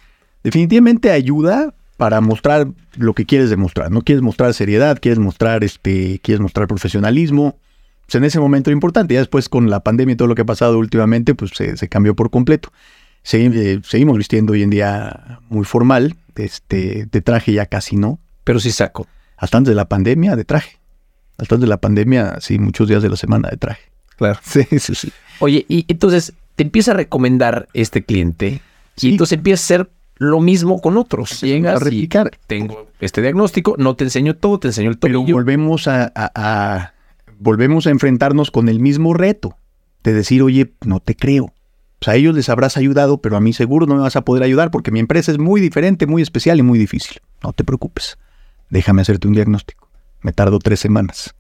[0.44, 3.92] definitivamente ayuda para mostrar lo que quieres demostrar.
[3.92, 7.58] No quieres mostrar seriedad, quieres mostrar, este, quieres mostrar profesionalismo.
[8.06, 9.14] Pues en ese momento era importante.
[9.14, 12.16] Ya después con la pandemia y todo lo que ha pasado últimamente, pues se, cambió
[12.16, 12.72] por completo.
[13.32, 16.16] Eh, seguimos vistiendo hoy en día muy formal.
[16.36, 18.20] Este, de traje ya casi no.
[18.44, 19.08] Pero sí saco.
[19.38, 20.80] Hasta antes de la pandemia, de traje.
[21.38, 23.82] Hasta antes de la pandemia, sí, muchos días de la semana de traje.
[24.18, 24.40] Claro.
[24.44, 25.12] Sí, sí, sí.
[25.40, 28.62] Oye, y entonces te empieza a recomendar este cliente.
[29.02, 31.42] Y entonces empieza a ser lo mismo con otros.
[31.42, 32.32] Llegas a replicar.
[32.48, 35.24] tengo este diagnóstico, no te enseño todo, te enseño el tobillo.
[35.26, 36.94] Pero volvemos a,
[37.40, 39.58] volvemos a enfrentarnos con el mismo reto
[40.04, 41.46] de decir, oye, no te creo.
[41.46, 44.22] O sea, a ellos les habrás ayudado, pero a mí seguro no me vas a
[44.22, 47.22] poder ayudar porque mi empresa es muy diferente, muy especial y muy difícil.
[47.42, 48.18] No te preocupes.
[48.74, 49.88] Déjame hacerte un diagnóstico.
[50.24, 51.36] Me tardo tres semanas.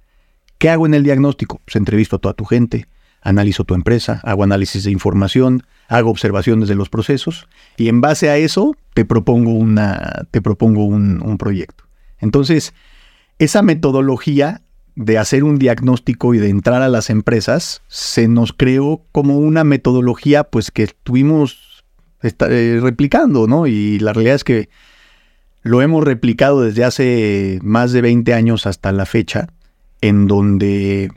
[0.59, 1.59] ¿Qué hago en el diagnóstico?
[1.65, 2.85] Pues entrevisto a toda tu gente,
[3.23, 8.29] analizo tu empresa, hago análisis de información, hago observaciones de los procesos y en base
[8.29, 11.85] a eso te propongo, una, te propongo un, proyecto.
[12.19, 12.75] Entonces,
[13.39, 14.61] esa metodología
[14.95, 19.63] de hacer un diagnóstico y de entrar a las empresas se nos creó como una
[19.63, 21.83] metodología pues que estuvimos
[22.21, 23.65] eh, replicando, ¿no?
[23.65, 24.69] Y la realidad es que
[25.63, 29.47] lo hemos replicado desde hace más de 20 años hasta la fecha,
[30.01, 31.11] en donde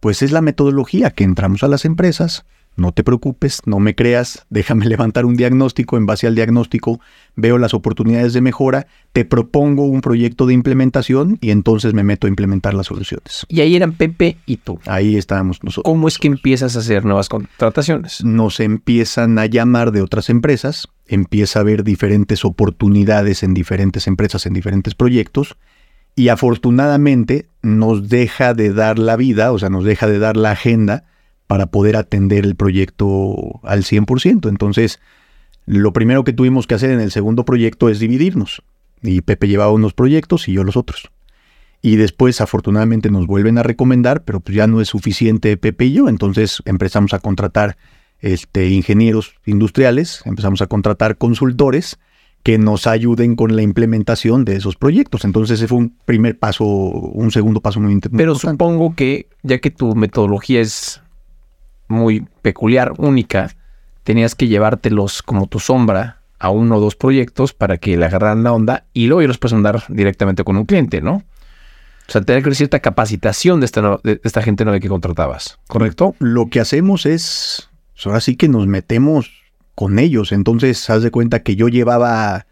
[0.00, 4.46] pues es la metodología que entramos a las empresas, no te preocupes, no me creas,
[4.50, 7.00] déjame levantar un diagnóstico, en base al diagnóstico
[7.36, 12.26] veo las oportunidades de mejora, te propongo un proyecto de implementación y entonces me meto
[12.26, 13.46] a implementar las soluciones.
[13.48, 14.80] Y ahí eran Pepe y tú.
[14.86, 15.90] Ahí estábamos nosotros.
[15.90, 18.24] ¿Cómo es que empiezas a hacer nuevas contrataciones?
[18.24, 24.46] Nos empiezan a llamar de otras empresas, empieza a haber diferentes oportunidades en diferentes empresas,
[24.46, 25.56] en diferentes proyectos,
[26.14, 30.50] y afortunadamente nos deja de dar la vida, o sea, nos deja de dar la
[30.50, 31.04] agenda
[31.46, 34.48] para poder atender el proyecto al 100%.
[34.48, 35.00] Entonces,
[35.66, 38.62] lo primero que tuvimos que hacer en el segundo proyecto es dividirnos.
[39.02, 41.10] Y Pepe llevaba unos proyectos y yo los otros.
[41.82, 45.92] Y después, afortunadamente, nos vuelven a recomendar, pero pues ya no es suficiente Pepe y
[45.94, 46.08] yo.
[46.08, 47.76] Entonces empezamos a contratar
[48.22, 51.98] este, ingenieros industriales, empezamos a contratar consultores
[52.42, 55.24] que nos ayuden con la implementación de esos proyectos.
[55.24, 58.16] Entonces ese fue un primer paso, un segundo paso muy importante.
[58.16, 61.02] Pero supongo que ya que tu metodología es
[61.88, 63.50] muy peculiar, única,
[64.02, 68.42] tenías que llevártelos como tu sombra a uno o dos proyectos para que le agarraran
[68.42, 71.22] la onda y luego irlos puedes andar directamente con un cliente, ¿no?
[72.08, 76.16] O sea, tener que cierta capacitación de esta, de esta gente nueva que contratabas, ¿correcto?
[76.18, 77.70] Lo que hacemos es,
[78.02, 79.30] pues, ahora sí que nos metemos
[79.74, 80.32] con ellos.
[80.32, 82.46] Entonces, haz de cuenta que yo llevaba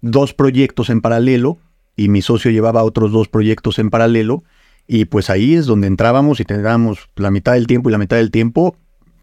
[0.00, 1.58] dos proyectos en paralelo
[1.94, 4.44] y mi socio llevaba otros dos proyectos en paralelo.
[4.86, 8.16] Y pues ahí es donde entrábamos y teníamos la mitad del tiempo y la mitad
[8.16, 8.76] del tiempo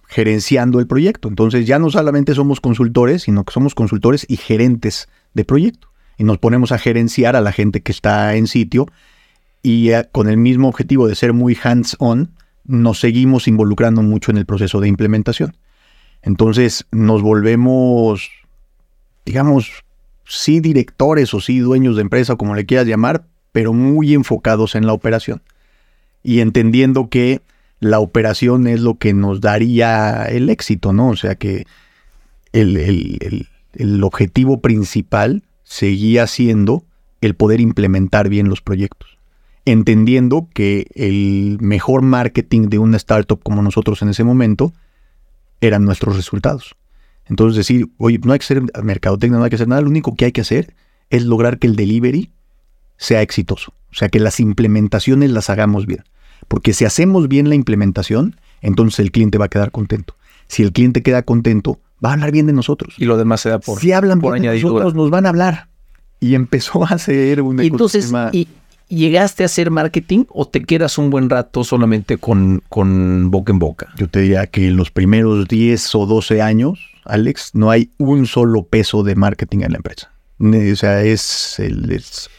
[0.08, 1.28] gerenciando el proyecto.
[1.30, 5.88] Entonces ya no solamente somos consultores, sino que somos consultores y gerentes de proyecto.
[6.18, 8.86] Y nos ponemos a gerenciar a la gente que está en sitio
[9.64, 12.34] y eh, con el mismo objetivo de ser muy hands-on,
[12.66, 15.56] nos seguimos involucrando mucho en el proceso de implementación.
[16.24, 18.30] Entonces nos volvemos,
[19.26, 19.84] digamos,
[20.26, 24.86] sí directores o sí dueños de empresa, como le quieras llamar, pero muy enfocados en
[24.86, 25.42] la operación.
[26.24, 27.42] Y entendiendo que
[27.80, 31.10] la operación es lo que nos daría el éxito, ¿no?
[31.10, 31.66] O sea que
[32.54, 33.48] el,
[34.04, 36.84] objetivo principal seguía siendo
[37.22, 39.18] el poder implementar bien los proyectos,
[39.66, 44.74] entendiendo que el mejor marketing de una startup como nosotros en ese momento
[45.62, 46.76] eran nuestros resultados.
[47.26, 50.16] Entonces decir, oye, no hay que hacer mercadotecnia, no hay que hacer nada, lo único
[50.16, 50.74] que hay que hacer
[51.10, 52.32] es lograr que el delivery
[52.98, 56.04] sea exitoso, o sea, que las implementaciones las hagamos bien.
[56.48, 60.16] Porque si hacemos bien la implementación, entonces el cliente va a quedar contento.
[60.48, 62.96] Si el cliente queda contento, va a hablar bien de nosotros.
[62.98, 65.30] Y lo demás se da por Si hablan por bien de nosotros, nos van a
[65.30, 65.70] hablar.
[66.20, 68.48] Y empezó a ser un Entonces, ¿y
[68.92, 73.60] llegaste a hacer marketing o te quedas un buen rato solamente con, con boca en
[73.60, 73.88] boca?
[73.98, 78.28] Yo te diría que en los primeros 10 o 12 años, Alex, no hay un
[78.28, 80.12] solo peso de marketing en la empresa.
[80.40, 81.92] O sea, es el...
[81.92, 82.30] Es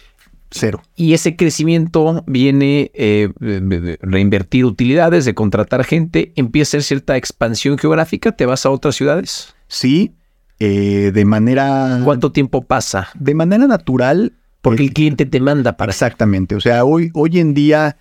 [0.54, 0.82] Cero.
[0.96, 7.16] Y ese crecimiento viene eh, de reinvertir utilidades, de contratar gente, empieza a ser cierta
[7.16, 9.54] expansión geográfica, ¿te vas a otras ciudades?
[9.68, 10.12] Sí,
[10.58, 12.00] eh, de manera...
[12.04, 13.08] ¿Cuánto tiempo pasa?
[13.14, 14.34] De manera natural.
[14.62, 15.92] Porque el cliente te manda para...
[15.92, 17.98] Exactamente, o sea, hoy, hoy en día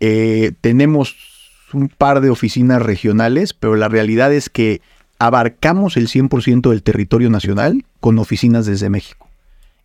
[0.00, 1.16] eh, tenemos
[1.72, 4.80] un par de oficinas regionales, pero la realidad es que
[5.18, 9.28] abarcamos el 100% del territorio nacional con oficinas desde México.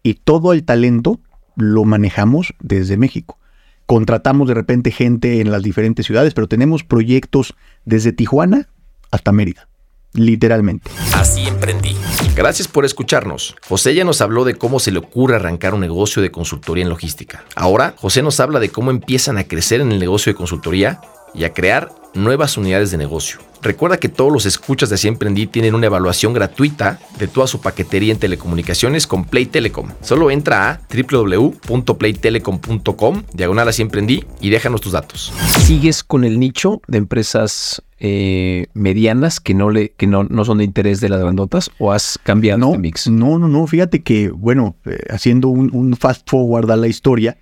[0.03, 1.19] Y todo el talento
[1.55, 3.37] lo manejamos desde México.
[3.85, 8.67] Contratamos de repente gente en las diferentes ciudades, pero tenemos proyectos desde Tijuana
[9.11, 9.67] hasta Mérida,
[10.13, 10.89] literalmente.
[11.13, 11.95] Así emprendí.
[12.35, 13.55] Gracias por escucharnos.
[13.67, 16.89] José ya nos habló de cómo se le ocurre arrancar un negocio de consultoría en
[16.89, 17.43] logística.
[17.55, 21.01] Ahora, José nos habla de cómo empiezan a crecer en el negocio de consultoría
[21.33, 23.39] y a crear nuevas unidades de negocio.
[23.61, 27.61] Recuerda que todos los escuchas de Así Emprendí tienen una evaluación gratuita de toda su
[27.61, 29.89] paquetería en telecomunicaciones con Play Telecom.
[30.01, 35.31] Solo entra a www.playtelecom.com, diagonal Así Emprendí y déjanos tus datos.
[35.63, 40.57] ¿Sigues con el nicho de empresas eh, medianas que no le que no, no, son
[40.57, 43.07] de interés de las grandotas o has cambiado no, este mix?
[43.07, 43.67] No, no, no.
[43.67, 47.37] Fíjate que, bueno, eh, haciendo un, un, fast forward a la historia,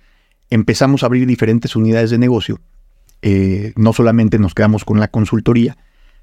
[0.50, 2.60] empezamos a abrir diferentes unidades de negocio.
[3.22, 5.78] Eh, no solamente nos quedamos con la consultoría,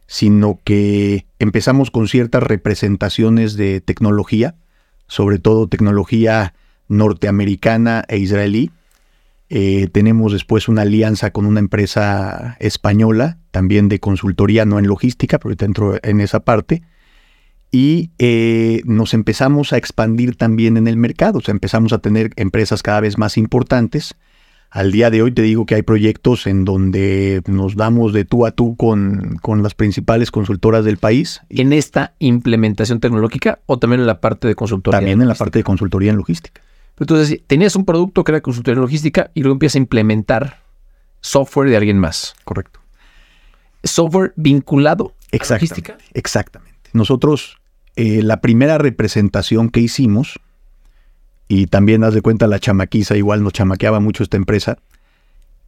[0.05, 4.53] sino que empezamos con ciertas representaciones de tecnología,
[5.07, 6.53] sobre todo tecnología
[6.89, 8.69] norteamericana e israelí.
[9.49, 15.39] Eh, tenemos después una alianza con una empresa española, también de consultoría, no en logística,
[15.39, 16.83] pero dentro en esa parte.
[17.71, 22.31] Y eh, nos empezamos a expandir también en el mercado, o sea, empezamos a tener
[22.35, 24.15] empresas cada vez más importantes
[24.69, 28.45] al día de hoy te digo que hay proyectos en donde nos damos de tú
[28.45, 31.41] a tú con, con las principales consultoras del país.
[31.49, 34.99] ¿En esta implementación tecnológica o también en la parte de consultoría?
[34.99, 36.61] También en la parte de consultoría en logística.
[36.99, 40.61] Entonces, tenías un producto que era consultoría logística y luego empiezas a implementar
[41.21, 42.35] software de alguien más.
[42.43, 42.79] Correcto.
[43.83, 45.95] Software vinculado Exactamente.
[46.13, 46.89] Exactamente.
[46.93, 47.57] Nosotros,
[47.95, 50.39] eh, la primera representación que hicimos,
[51.47, 54.77] y también haz de cuenta la chamaquiza, igual nos chamaqueaba mucho esta empresa,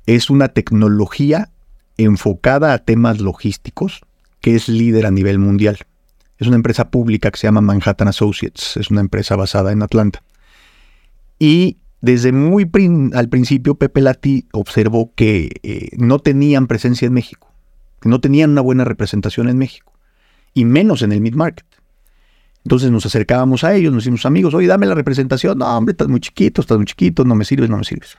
[0.05, 1.49] es una tecnología
[1.97, 4.01] enfocada a temas logísticos
[4.41, 5.79] que es líder a nivel mundial.
[6.37, 10.23] Es una empresa pública que se llama Manhattan Associates, es una empresa basada en Atlanta.
[11.39, 12.69] Y desde muy
[13.13, 17.52] al principio Pepe Lati observó que eh, no tenían presencia en México,
[18.02, 19.93] que no tenían una buena representación en México,
[20.54, 21.65] y menos en el mid-market.
[22.65, 26.10] Entonces nos acercábamos a ellos, nos hicimos amigos, oye, dame la representación, no, hombre, estás
[26.10, 28.17] muy chiquito, estás muy chiquito, no me sirves, no me sirves.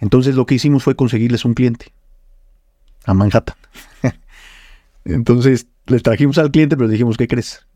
[0.00, 1.92] Entonces lo que hicimos fue conseguirles un cliente
[3.04, 3.56] a Manhattan.
[5.04, 7.66] Entonces les trajimos al cliente, pero dijimos, ¿qué crees?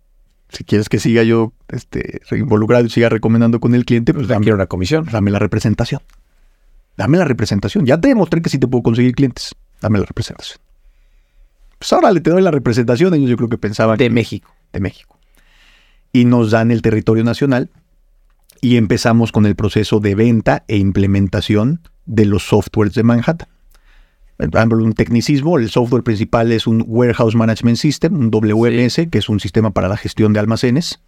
[0.53, 4.53] Si quieres que siga yo este, involucrado y siga recomendando con el cliente, pues dame
[4.53, 5.07] una comisión.
[5.11, 6.03] Dame la representación.
[6.97, 7.87] Dame la representación.
[7.87, 9.55] Ya te demostré que sí te puedo conseguir clientes.
[9.81, 10.59] Dame la representación.
[11.79, 13.15] Pues ahora le te doy la representación.
[13.15, 13.97] Ellos yo creo que pensaban.
[13.97, 14.55] De México.
[14.73, 15.19] De México.
[16.13, 17.71] Y nos dan el territorio nacional
[18.61, 23.49] y empezamos con el proceso de venta e implementación de los softwares de Manhattan
[24.51, 29.41] un tecnicismo, el software principal es un Warehouse Management System, un WMS, que es un
[29.41, 31.01] sistema para la gestión de almacenes.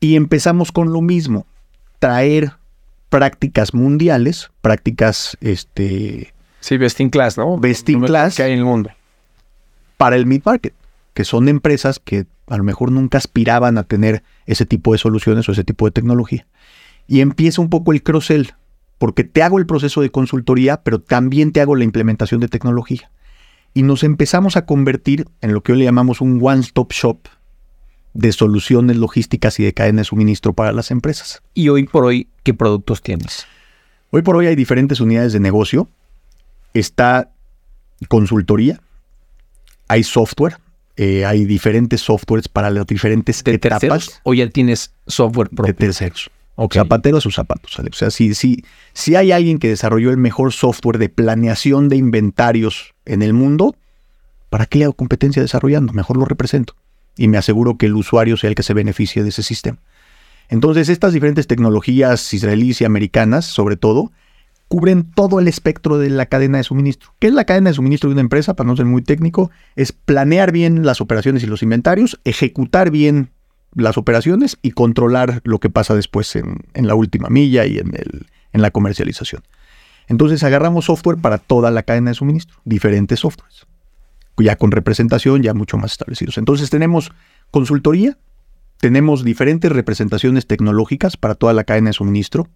[0.00, 1.46] Y empezamos con lo mismo,
[1.98, 2.52] traer
[3.08, 6.34] prácticas mundiales, prácticas, este...
[6.60, 7.58] Sí, best in class, ¿no?
[7.58, 8.36] Best in class.
[8.36, 8.90] Que hay en el mundo.
[9.96, 10.74] Para el mid-market,
[11.14, 15.48] que son empresas que a lo mejor nunca aspiraban a tener ese tipo de soluciones
[15.48, 16.46] o ese tipo de tecnología.
[17.08, 18.54] Y empieza un poco el cross-sell
[18.98, 23.10] porque te hago el proceso de consultoría, pero también te hago la implementación de tecnología.
[23.74, 27.28] Y nos empezamos a convertir en lo que hoy le llamamos un one-stop shop
[28.14, 31.42] de soluciones logísticas y de cadena de suministro para las empresas.
[31.52, 33.46] ¿Y hoy por hoy qué productos tienes?
[34.10, 35.88] Hoy por hoy hay diferentes unidades de negocio.
[36.72, 37.30] Está
[38.08, 38.80] consultoría,
[39.88, 40.56] hay software,
[40.96, 44.20] eh, hay diferentes softwares para las diferentes ¿De etapas.
[44.22, 45.74] ¿O ya tienes software propio?
[45.74, 46.30] De terceros.
[46.72, 47.78] Zapatero a sus zapatos.
[47.78, 48.64] O sea, si, si,
[48.94, 53.76] si hay alguien que desarrolló el mejor software de planeación de inventarios en el mundo,
[54.48, 55.92] ¿para qué le hago competencia desarrollando?
[55.92, 56.74] Mejor lo represento.
[57.16, 59.78] Y me aseguro que el usuario sea el que se beneficie de ese sistema.
[60.48, 64.12] Entonces, estas diferentes tecnologías israelíes y americanas, sobre todo,
[64.68, 67.14] cubren todo el espectro de la cadena de suministro.
[67.18, 68.54] ¿Qué es la cadena de suministro de una empresa?
[68.54, 73.30] Para no ser muy técnico, es planear bien las operaciones y los inventarios, ejecutar bien
[73.76, 77.92] las operaciones y controlar lo que pasa después en, la última milla y en,
[78.52, 79.42] la comercialización.
[80.08, 83.66] Entonces agarramos software para toda la cadena de suministro, diferentes softwares,
[84.38, 86.38] ya con representación ya mucho más establecidos.
[86.38, 87.12] Entonces tenemos
[87.50, 88.16] consultoría,
[88.78, 92.48] tenemos diferentes representaciones tecnológicas para toda la cadena de suministro,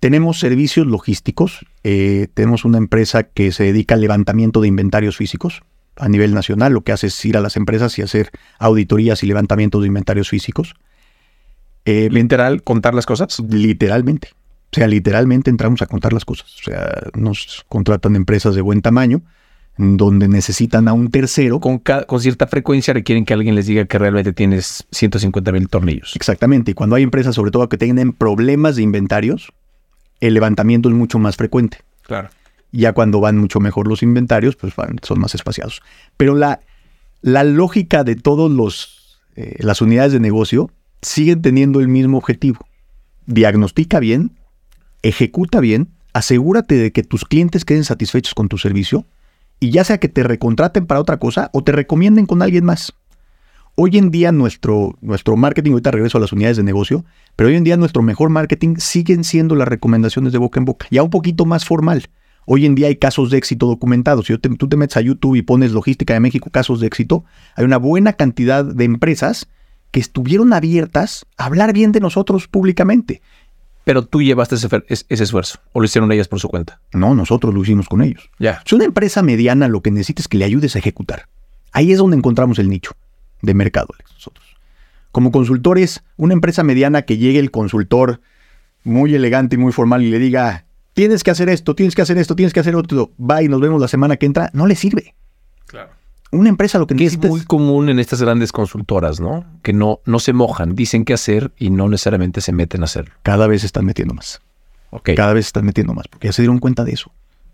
[0.00, 5.62] tenemos servicios logísticos, eh, tenemos una empresa que se dedica al levantamiento de inventarios físicos,
[6.00, 6.72] a nivel nacional.
[6.72, 10.28] Lo que hace es ir a las empresas y hacer auditorías y levantamientos de inventarios
[10.28, 10.74] físicos.
[11.84, 13.40] Eh, ¿Literal contar las cosas?
[13.48, 14.30] Literalmente.
[14.72, 16.54] O sea, literalmente entramos a contar las cosas.
[16.60, 19.22] O sea, nos contratan empresas de buen tamaño
[19.76, 21.58] donde necesitan a un tercero.
[21.58, 26.14] Con, con, cierta frecuencia requieren que alguien les diga que realmente tienes 150 mil tornillos.
[26.14, 26.72] Exactamente.
[26.72, 29.52] Y cuando hay empresas, sobre todo que tienen problemas de inventarios,
[30.20, 31.78] el levantamiento es mucho más frecuente.
[32.02, 32.28] Claro.
[32.72, 35.82] Ya cuando van mucho mejor los inventarios, pues son más espaciados.
[36.16, 36.60] Pero la,
[37.20, 40.70] la lógica de todas eh, las unidades de negocio
[41.02, 42.66] siguen teniendo el mismo objetivo.
[43.26, 44.36] Diagnostica bien,
[45.02, 49.06] ejecuta bien, asegúrate de que tus clientes queden satisfechos con tu servicio
[49.60, 52.92] y ya sea que te recontraten para otra cosa o te recomienden con alguien más.
[53.76, 57.04] Hoy en día nuestro, nuestro marketing, ahorita regreso a las unidades de negocio,
[57.36, 60.86] pero hoy en día nuestro mejor marketing siguen siendo las recomendaciones de boca en boca,
[60.90, 62.08] ya un poquito más formal.
[62.46, 64.26] Hoy en día hay casos de éxito documentados.
[64.26, 67.24] Si tú te metes a YouTube y pones Logística de México, casos de éxito,
[67.54, 69.48] hay una buena cantidad de empresas
[69.90, 73.22] que estuvieron abiertas a hablar bien de nosotros públicamente.
[73.84, 76.80] Pero tú llevaste ese, esfuerzo, o lo hicieron ellas por su cuenta.
[76.92, 78.30] No, nosotros lo hicimos con ellos.
[78.38, 78.62] Ya.
[78.66, 81.26] Si una empresa mediana lo que necesita es que le ayudes a ejecutar.
[81.72, 82.92] Ahí es donde encontramos el nicho
[83.42, 84.44] de mercado, nosotros.
[85.12, 88.20] Como consultores, una empresa mediana que llegue el consultor
[88.84, 90.66] muy elegante y muy formal y le diga,
[91.00, 93.58] tienes que hacer esto, tienes que hacer esto, tienes que hacer otro, va y nos
[93.58, 95.14] vemos la semana que entra, no le sirve.
[95.66, 95.92] Claro.
[96.30, 99.46] Una empresa lo que, necesita es muy común en estas grandes consultoras, ¿no?
[99.62, 103.14] Que no, no se mojan, dicen qué hacer y no necesariamente se meten a hacerlo.
[103.22, 104.42] Cada vez se están metiendo más.
[104.90, 105.14] Okay.
[105.14, 107.10] Cada vez están metiendo más, porque ya se dieron cuenta de eso.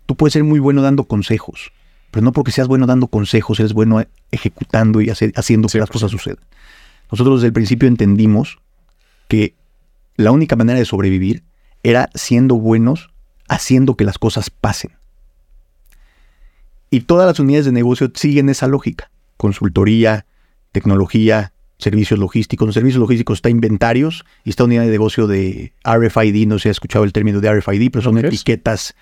[0.07, 1.71] Tú puedes ser muy bueno dando consejos,
[2.11, 6.11] pero no porque seas bueno dando consejos, eres bueno ejecutando y haciendo que las cosas
[6.11, 6.43] sucedan.
[7.09, 8.59] Nosotros desde el principio entendimos
[9.29, 9.55] que
[10.17, 11.43] la única manera de sobrevivir
[11.81, 13.09] era siendo buenos
[13.47, 14.91] haciendo que las cosas pasen.
[16.89, 19.11] Y todas las unidades de negocio siguen esa lógica.
[19.37, 20.25] consultoría,
[20.71, 22.67] tecnología, servicios logísticos.
[22.67, 26.47] En servicios logísticos está inventarios y está unidad de negocio de RFID.
[26.47, 28.95] No se ha escuchado el término de RFID, pero son etiquetas.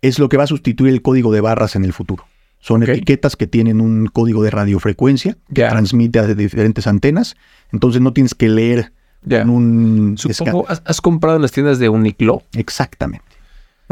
[0.00, 2.26] Es lo que va a sustituir el código de barras en el futuro.
[2.60, 7.36] Son etiquetas que tienen un código de radiofrecuencia que transmite a diferentes antenas.
[7.72, 8.92] Entonces no tienes que leer
[9.28, 10.16] en un...
[10.16, 12.42] Supongo, ¿has, comprado en las tiendas de Uniqlo?
[12.54, 13.33] Exactamente.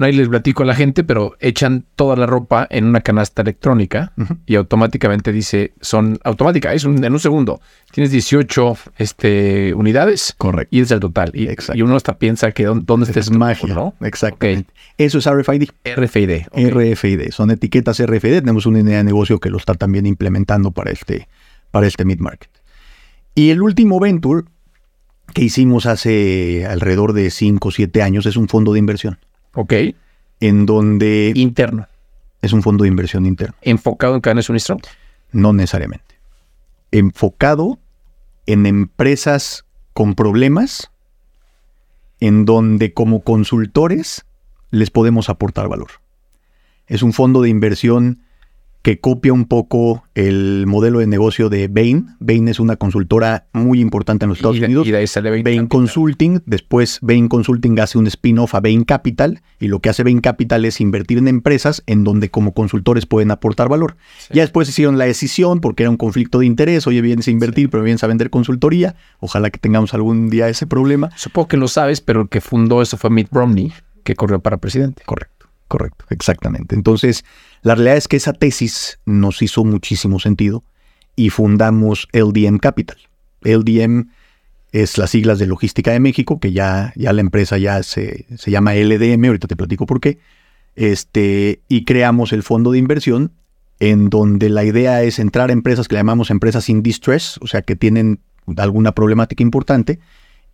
[0.04, 4.12] Ahí les platico a la gente, pero echan toda la ropa en una canasta electrónica
[4.46, 7.60] y automáticamente dice, son automática, es en un segundo.
[7.90, 10.34] Tienes 18 este, unidades.
[10.38, 10.74] Correcto.
[10.76, 11.30] Y es el total.
[11.34, 13.94] Y, y uno hasta piensa que dónde, está es magia, ¿no?
[14.00, 14.72] Exactamente.
[14.98, 15.70] Eso es RFID.
[15.96, 16.42] RFID.
[16.52, 17.30] RFID.
[17.30, 18.40] Son etiquetas RFID.
[18.40, 21.28] Tenemos una idea de negocio que lo está también implementando para este,
[21.70, 22.50] para este mid-market.
[23.34, 24.44] Y el último venture
[25.32, 29.18] que hicimos hace alrededor de 5 o 7 años es un fondo de inversión.
[29.54, 29.74] Ok.
[30.40, 31.32] En donde...
[31.34, 31.86] Interno.
[32.40, 33.54] Es un fondo de inversión interno.
[33.62, 34.78] ¿Enfocado en cadenas suministro?
[35.30, 36.16] No necesariamente.
[36.90, 37.78] Enfocado
[38.46, 40.90] en empresas con problemas
[42.20, 44.24] en donde como consultores
[44.70, 45.90] les podemos aportar valor.
[46.86, 48.22] Es un fondo de inversión
[48.82, 52.08] que copia un poco el modelo de negocio de Bain.
[52.18, 54.86] Bain es una consultora muy importante en los Estados Unidos.
[54.86, 56.42] Y de ahí sale Bain, Bain Consulting.
[56.46, 59.40] Después Bain Consulting hace un spin-off a Bain Capital.
[59.60, 63.30] Y lo que hace Bain Capital es invertir en empresas en donde como consultores pueden
[63.30, 63.96] aportar valor.
[64.30, 66.86] Ya después hicieron la decisión porque era un conflicto de interés.
[66.88, 68.96] Oye, vienes a invertir, pero vienes a vender consultoría.
[69.20, 71.10] Ojalá que tengamos algún día ese problema.
[71.16, 74.56] Supongo que lo sabes, pero el que fundó eso fue Mitt Romney, que corrió para
[74.56, 75.02] presidente.
[75.06, 75.41] Correcto,
[75.72, 76.74] correcto, exactamente.
[76.74, 77.24] Entonces
[77.62, 80.62] la realidad es que esa tesis nos hizo muchísimo sentido
[81.16, 82.98] y fundamos LDM Capital.
[83.40, 84.10] LDM
[84.72, 88.50] es las siglas de Logística de México, que ya, ya la empresa ya se, se
[88.50, 90.18] llama LDM, ahorita te platico por qué.
[90.76, 93.32] Este, y creamos el fondo de inversión
[93.80, 97.62] en donde la idea es entrar a empresas que llamamos empresas in distress, o sea,
[97.62, 98.20] que tienen
[98.58, 100.00] alguna problemática importante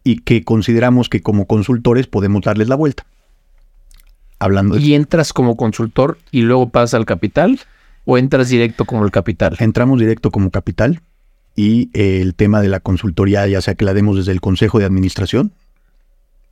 [0.05, 3.05] y que consideramos que como consultores podemos darles la vuelta
[4.39, 7.61] hablando ¿Y entras como consultor y luego pasas al capital?
[8.05, 9.57] ¿O entras directo como el capital?
[9.59, 11.03] Entramos directo como capital
[11.55, 14.79] y eh, el tema de la consultoría, ya sea que la demos desde el consejo
[14.79, 15.53] de administración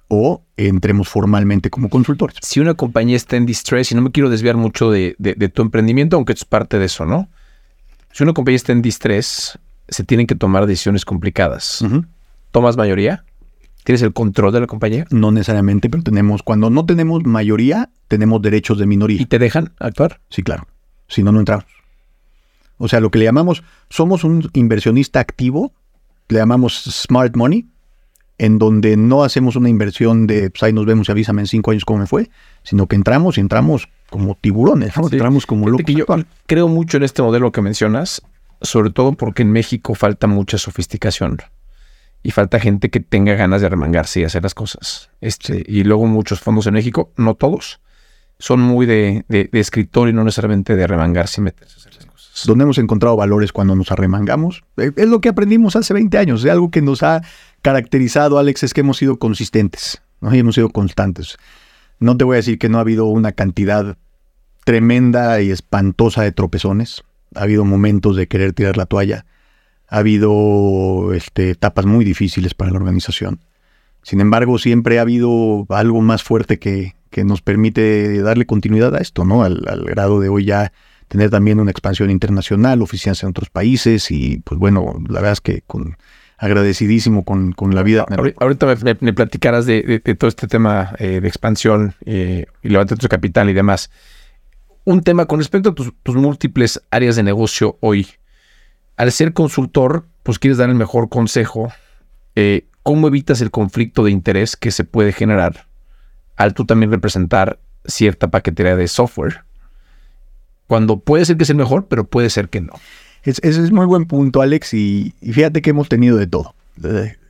[0.09, 2.39] o entremos formalmente como consultores.
[2.43, 5.17] Si una compañía está en distress, y no me quiero desviar mucho de,
[5.53, 7.29] tu emprendimiento, aunque es parte de eso, ¿no?
[8.13, 11.85] Si una compañía está en distress, se tienen que tomar decisiones complicadas.
[12.51, 13.25] ¿Tomas mayoría?
[13.87, 15.07] ¿Tienes el control de la compañía?
[15.11, 19.23] No necesariamente, pero tenemos, cuando no tenemos mayoría, tenemos derechos de minoría.
[19.23, 20.19] ¿Y te dejan actuar?
[20.29, 20.67] Sí, claro.
[21.07, 21.67] Si no, no entramos.
[22.79, 25.73] O sea, lo que le llamamos, somos un inversionista activo,
[26.27, 27.69] le llamamos smart money,
[28.39, 31.71] en donde no hacemos una inversión de, pues ahí nos vemos y avísame en cinco
[31.71, 32.29] años cómo me fue,
[32.65, 35.87] sino que entramos y entramos como tiburones, entramos como locos.
[35.95, 36.07] Yo
[36.47, 38.21] creo mucho en este modelo que mencionas,
[38.63, 41.39] sobre todo porque en México falta mucha sofisticación
[42.23, 45.11] y falta gente que tenga ganas de remangarse y hacer las cosas.
[45.21, 47.81] Este, y luego muchos fondos en México, no todos,
[48.39, 52.07] son muy de, de, escritor y no necesariamente de remangarse y meterse a hacer las
[52.07, 52.47] cosas.
[52.47, 56.45] Donde hemos encontrado valores cuando nos arremangamos, eh, es lo que aprendimos hace 20 años,
[56.45, 57.23] es algo que nos ha
[57.63, 60.35] caracterizado, Alex, es que hemos sido consistentes, ¿no?
[60.35, 61.37] y hemos sido constantes.
[61.99, 63.97] No te voy a decir que no ha habido una cantidad
[64.65, 67.05] tremenda y espantosa de tropezones.
[67.35, 69.25] Ha habido momentos de querer tirar la toalla
[69.89, 73.41] ha habido este, etapas muy difíciles para la organización.
[74.03, 78.99] Sin embargo, siempre ha habido algo más fuerte que, que nos permite darle continuidad a
[78.99, 79.43] esto, ¿no?
[79.43, 80.73] Al, grado de hoy ya
[81.09, 85.41] tener también una expansión internacional, oficinas en otros países y pues bueno, la verdad es
[85.41, 85.63] que
[86.37, 88.05] agradecidísimo con, con la vida.
[88.39, 88.67] Ahorita
[89.01, 93.55] me, platicarás de, todo este tema eh, de expansión eh, y levantar tu capital y
[93.55, 93.91] demás.
[94.85, 98.07] Un tema con respecto a tus múltiples áreas de negocio hoy
[98.97, 101.73] al ser consultor, pues quieres dar el mejor consejo.
[102.35, 105.67] Eh, ¿Cómo evitas el conflicto de interés que se puede generar
[106.37, 109.43] al tú también representar cierta paquetería de software?
[110.67, 112.73] Cuando puede ser que sea el mejor, pero puede ser que no.
[113.23, 116.55] Ese es, muy buen punto, Alex, y, fíjate que hemos tenido de todo.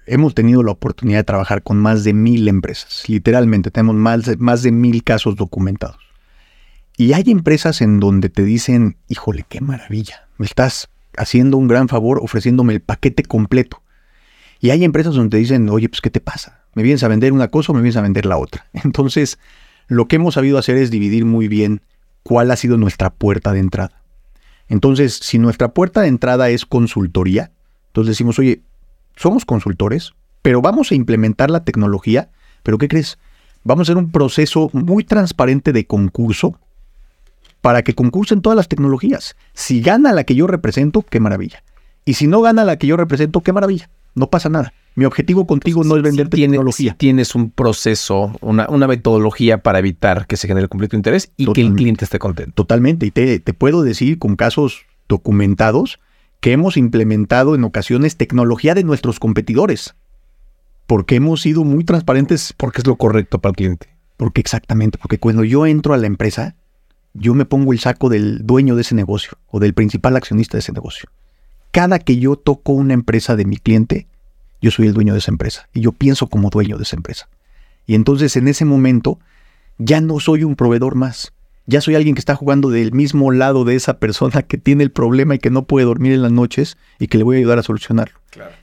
[0.06, 3.04] hemos tenido la oportunidad de trabajar con más de mil empresas.
[3.08, 5.98] Literalmente, tenemos más, más de mil casos documentados.
[6.98, 12.20] Y hay empresas en donde te dicen, híjole, qué maravilla, estás haciendo un gran favor
[12.22, 13.82] ofreciéndome el paquete completo.
[14.60, 16.64] Y hay empresas donde te dicen, oye, pues ¿qué te pasa?
[16.74, 18.66] ¿Me vienes a vender una cosa o me vienes a vender la otra?
[18.72, 19.38] Entonces,
[19.88, 21.82] lo que hemos sabido hacer es dividir muy bien
[22.22, 24.02] cuál ha sido nuestra puerta de entrada.
[24.68, 27.52] Entonces, si nuestra puerta de entrada es consultoría,
[27.88, 28.62] entonces decimos, oye,
[29.14, 32.30] somos consultores, pero vamos a implementar la tecnología,
[32.62, 33.18] pero ¿qué crees?
[33.62, 36.58] Vamos a hacer un proceso muy transparente de concurso
[37.60, 39.36] para que concursen todas las tecnologías.
[39.52, 41.62] Si gana la que yo represento, qué maravilla.
[42.04, 43.90] Y si no gana la que yo represento, qué maravilla.
[44.14, 44.72] No pasa nada.
[44.94, 46.94] Mi objetivo contigo no es venderte tecnología.
[46.96, 51.74] tienes un proceso, una, metodología para evitar que se genere completo interés y que el
[51.74, 52.52] cliente esté contento.
[52.54, 53.04] Totalmente.
[53.04, 56.00] Y te, te puedo decir con casos documentados
[56.40, 59.94] que hemos implementado en ocasiones tecnología de nuestros competidores.
[60.86, 62.54] Porque hemos sido muy transparentes.
[62.56, 63.88] Porque es lo correcto para el cliente.
[64.16, 66.56] Porque exactamente, porque cuando yo entro a la empresa,
[67.18, 70.60] yo me pongo el saco del dueño de ese negocio o del principal accionista de
[70.60, 71.08] ese negocio.
[71.70, 74.06] Cada que yo toco una empresa de mi cliente,
[74.62, 77.28] yo soy el dueño de esa empresa y yo pienso como dueño de esa empresa.
[77.86, 79.18] Y entonces en ese momento
[79.78, 81.32] ya no soy un proveedor más.
[81.66, 84.92] Ya soy alguien que está jugando del mismo lado de esa persona que tiene el
[84.92, 87.58] problema y que no puede dormir en las noches y que le voy a ayudar
[87.58, 88.18] a solucionarlo.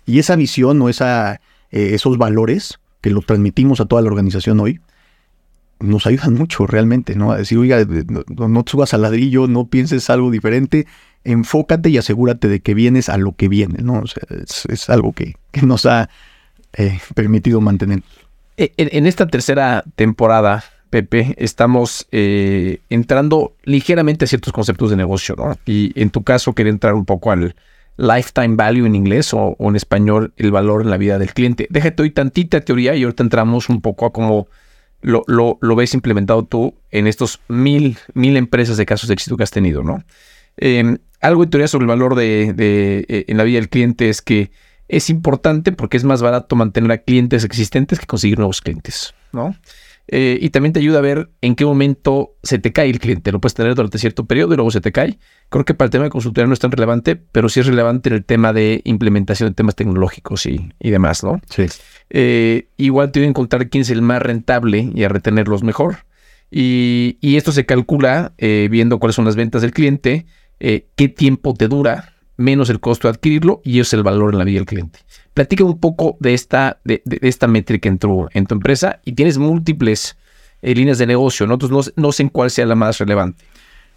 [0.05, 1.41] Y esa visión o esa,
[1.71, 4.79] eh, esos valores que lo transmitimos a toda la organización hoy,
[5.79, 7.31] nos ayudan mucho realmente, ¿no?
[7.31, 10.87] A decir, oiga, no, no subas al ladrillo, no pienses algo diferente,
[11.23, 14.03] enfócate y asegúrate de que vienes a lo que viene, ¿no?
[14.69, 16.09] es, algo que, nos ha
[16.73, 18.03] eh, permitido mantener.
[18.57, 25.35] E, en, esta tercera temporada, Pepe, estamos eh, entrando ligeramente a ciertos conceptos de negocio,
[25.35, 25.57] ¿no?
[25.65, 27.55] Y en tu caso, quería entrar un poco al
[27.97, 31.67] lifetime value en inglés o, en español, el valor en la vida del cliente.
[31.69, 34.47] Déjate hoy tantita teoría y ahorita entramos un poco a cómo
[35.03, 39.43] lo, lo, ves implementado tú en estos mil, mil empresas de casos de éxito que
[39.43, 40.03] has tenido, ¿no?
[40.57, 44.21] Em, algo de teoría sobre el valor de, eh, en la vida del cliente es
[44.21, 44.51] que
[44.87, 49.55] es importante porque es más barato mantener a clientes existentes que conseguir nuevos clientes, ¿no?
[50.07, 53.31] Eh, y también te ayuda a ver en qué momento se te cae el cliente.
[53.31, 55.17] Lo puedes tener durante cierto periodo y luego se te cae.
[55.49, 58.09] Creo que para el tema de consultoría no es tan relevante, pero sí es relevante
[58.09, 61.39] en el tema de implementación de temas tecnológicos y, demás, ¿no?
[61.49, 61.67] Sí.
[62.09, 66.05] Eh, igual te voy a encontrar quién es el más rentable y a retenerlos mejor.
[66.51, 70.25] Y, esto se calcula eh, viendo cuáles son las ventas del cliente,
[70.59, 74.45] qué tiempo te dura, menos el costo de adquirirlo y es el valor en la
[74.45, 74.99] vida del cliente.
[75.33, 80.17] Platica un poco de esta, de, esta métrica en tu, empresa y tienes múltiples
[80.61, 81.55] eh, líneas de negocio, ¿no?
[81.55, 83.43] Entonces no, sé en cuál sea la más relevante.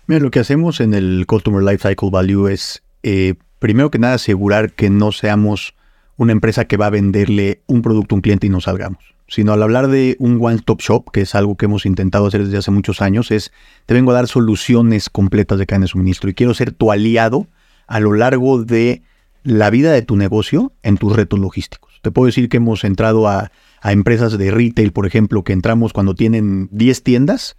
[0.06, 4.72] Mira, lo que hacemos en el Customer Lifecycle Value es, eh, primero que nada, asegurar
[4.72, 5.74] que no seamos
[6.16, 9.14] una empresa que va a venderle un producto a un cliente y no salgamos.
[9.28, 12.58] Sino al hablar de un one-stop shop, que es algo que hemos intentado hacer desde
[12.58, 13.52] hace muchos años, es
[13.84, 17.48] te vengo a dar soluciones completas de cadena de suministro y quiero ser tu aliado
[17.86, 19.02] a lo largo de
[19.42, 22.00] la vida de tu negocio en tus retos logísticos.
[22.02, 23.50] Te puedo decir que hemos entrado a,
[23.84, 27.56] empresas de retail, por ejemplo, que entramos cuando tienen 10 tiendas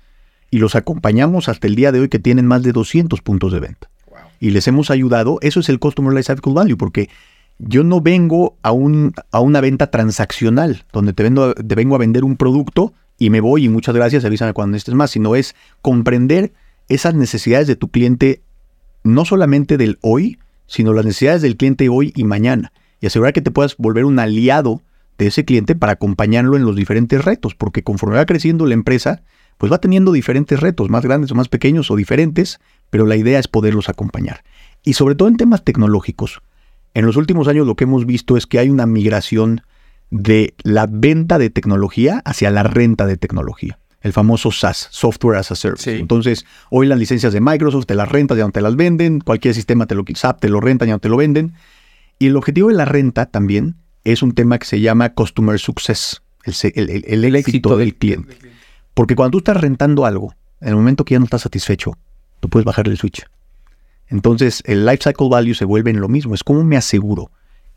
[0.51, 3.62] y los acompañamos hasta el día de hoy que tienen más de 200 puntos de
[3.62, 3.89] venta.
[4.39, 7.10] Y les hemos ayudado, eso es el Customer Lifecycle Value, porque
[7.60, 11.99] yo no vengo a, un, a una venta transaccional, donde te, vendo, te vengo a
[11.99, 15.55] vender un producto y me voy y muchas gracias, avísame cuando estés más, sino es
[15.82, 16.53] comprender
[16.88, 18.41] esas necesidades de tu cliente,
[19.03, 23.41] no solamente del hoy, sino las necesidades del cliente hoy y mañana, y asegurar que
[23.41, 24.82] te puedas volver un aliado
[25.18, 29.24] de ese cliente para acompañarlo en los diferentes retos, porque conforme va creciendo la empresa,
[29.58, 33.39] pues va teniendo diferentes retos, más grandes o más pequeños o diferentes, pero la idea
[33.39, 34.43] es poderlos acompañar.
[34.84, 36.41] Y sobre todo en temas tecnológicos.
[36.98, 39.62] En los últimos años lo que hemos visto es que hay una migración
[40.10, 45.52] de la venta de tecnología hacia la renta de tecnología el famoso SaaS, Software as
[45.52, 45.95] a Service.
[45.95, 49.54] Entonces, hoy las licencias de Microsoft te las rentas, ya no te las venden, cualquier
[49.54, 51.54] sistema te lo SAP te lo rentan, ya no te lo venden.
[52.18, 56.24] Y el objetivo de la renta también es un tema que se llama Customer Success,
[56.45, 58.38] el, éxito, del, cliente.
[58.95, 61.95] Porque cuando tú estás rentando algo, en el momento que ya no estás satisfecho,
[62.39, 63.24] tú puedes bajar el switch.
[64.10, 66.34] Entonces, el Lifecycle Value se vuelve en lo mismo.
[66.34, 67.32] Es como me aseguro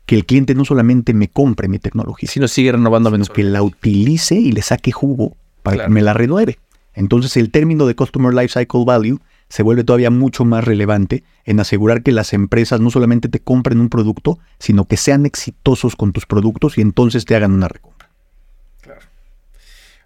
[0.05, 3.61] que el cliente no solamente me compre mi tecnología, sino sigue renovando sino que la
[3.61, 6.59] utilice y le saque jugo para que me la renueve.
[6.93, 12.03] Entonces el término de Customer Lifecycle Value se vuelve todavía mucho más relevante en asegurar
[12.03, 16.25] que las empresas no solamente te compren un producto, sino que sean exitosos con tus
[16.25, 18.09] productos y entonces te hagan una recompra.
[18.81, 19.01] Claro.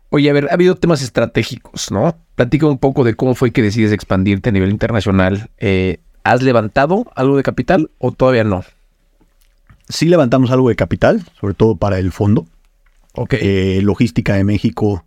[0.10, 2.18] Oye, a ver, ha habido temas estratégicos, ¿no?
[2.36, 5.50] Platica un poco de cómo fue que decides expandirte a nivel internacional.
[5.58, 8.64] Eh, ¿Has levantado algo de capital o todavía no?
[9.88, 12.48] Sí levantamos algo de capital, sobre todo para el fondo.
[13.14, 13.36] Ok.
[13.40, 15.06] Eh, logística de México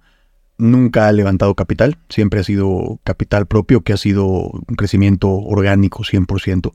[0.58, 6.04] nunca ha levantado capital, siempre ha sido capital propio, que ha sido un crecimiento orgánico
[6.04, 6.72] 100%.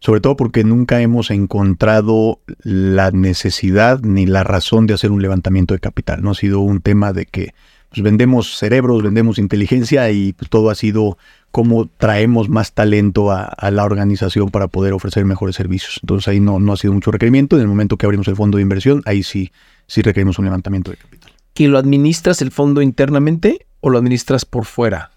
[0.00, 5.74] Sobre todo porque nunca hemos encontrado la necesidad ni la razón de hacer un levantamiento
[5.74, 6.22] de capital.
[6.22, 7.52] No ha sido un tema de que
[7.90, 11.18] pues, vendemos cerebros, vendemos inteligencia y pues, todo ha sido
[11.50, 16.00] cómo traemos más talento a, la organización para poder ofrecer mejores servicios.
[16.02, 17.56] Entonces ahí no, no ha sido mucho requerimiento.
[17.56, 19.52] En el momento que abrimos el fondo de inversión, ahí sí,
[19.86, 24.44] sí requerimos un levantamiento de capital que lo administras el fondo internamente o lo administras
[24.44, 25.10] por fuera?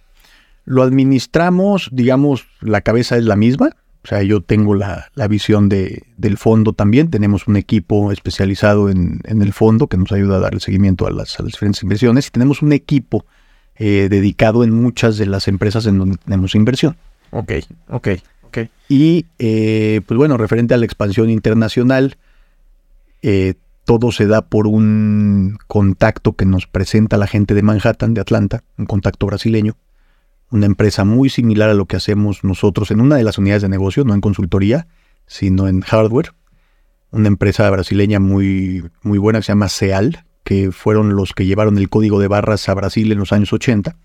[0.64, 3.76] Lo administramos, digamos, la cabeza es la misma.
[4.04, 7.10] O sea, yo tengo la, visión de, del fondo también.
[7.10, 11.12] Tenemos un equipo especializado en, el fondo que nos ayuda a dar el seguimiento a
[11.12, 12.28] las, diferentes inversiones.
[12.28, 13.26] Y tenemos un equipo
[13.76, 16.96] eh, dedicado en muchas de las empresas en donde tenemos inversión.
[17.32, 17.52] Ok,
[17.90, 18.08] ok,
[18.44, 18.58] ok.
[18.88, 22.16] Y, eh, pues bueno, referente a la expansión internacional,
[23.22, 28.22] eh, todo se da por un contacto que nos presenta la gente de Manhattan, de
[28.22, 29.76] Atlanta, un contacto brasileño,
[30.52, 33.70] una empresa muy similar a lo que hacemos nosotros en una de las unidades de
[33.70, 34.88] negocio, no en consultoría,
[35.28, 36.34] sino en hardware.
[37.12, 41.78] Una empresa brasileña muy, muy buena que se llama SEAL, que fueron los que llevaron
[41.78, 43.96] el código de barras a Brasil en los años 80.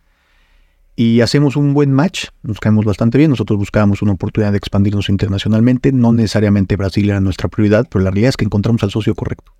[0.96, 3.30] Y hacemos un buen match, nos caemos bastante bien.
[3.30, 5.90] Nosotros buscábamos una oportunidad de expandirnos internacionalmente.
[5.90, 9.52] No necesariamente Brasil era nuestra prioridad, pero la realidad es que encontramos al socio correcto.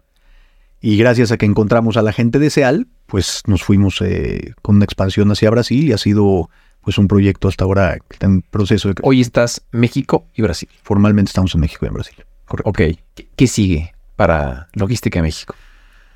[0.80, 4.76] Y gracias a que encontramos a la gente de SEAL, pues nos fuimos eh, con
[4.76, 6.51] una expansión hacia Brasil y ha sido
[6.85, 8.95] pues un proyecto hasta ahora que está en proceso de...
[9.03, 10.68] Hoy estás México y Brasil.
[10.82, 12.14] Formalmente estamos en México y en Brasil.
[12.47, 12.70] Correcto.
[12.70, 12.80] Ok.
[13.37, 15.55] ¿Qué, sigue para Logística México?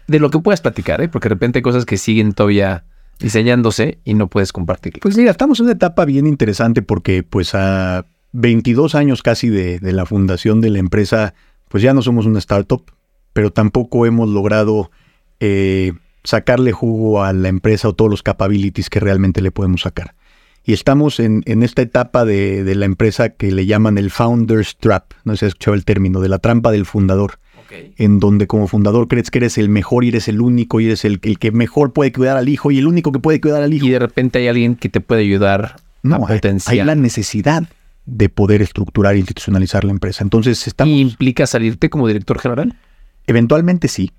[0.07, 1.09] De lo que puedas platicar, ¿eh?
[1.09, 2.85] porque de repente hay cosas que siguen todavía
[3.19, 4.95] diseñándose y no puedes compartir.
[5.01, 9.81] Pues mira, estamos en una etapa bien interesante porque pues a 22 años casi de,
[9.81, 11.35] la fundación de la empresa,
[11.69, 12.85] pues ya no somos una startup,
[13.33, 14.91] pero tampoco hemos logrado
[15.41, 15.93] eh,
[16.25, 20.15] sacarle jugo a la empresa o todos los capabilities que realmente le podemos sacar.
[20.69, 25.15] Y estamos en, esta etapa de, la empresa que le llaman el Founder's Trap.
[25.25, 27.39] No sé si has escuchado el término, de la trampa del fundador.
[27.97, 31.07] En donde como fundador crees que eres el mejor y eres el único y eres
[31.07, 33.87] el, que mejor puede cuidar al hijo y el único que puede cuidar al hijo.
[33.87, 36.75] Y de repente hay alguien que te puede ayudar no, a potenciar.
[36.75, 37.67] Hay, la necesidad
[38.05, 40.23] de poder estructurar e institucionalizar la empresa.
[40.23, 40.93] Entonces estamos...
[40.93, 42.77] ¿Y implica salirte como director general?
[43.27, 44.13] Eventualmente sí.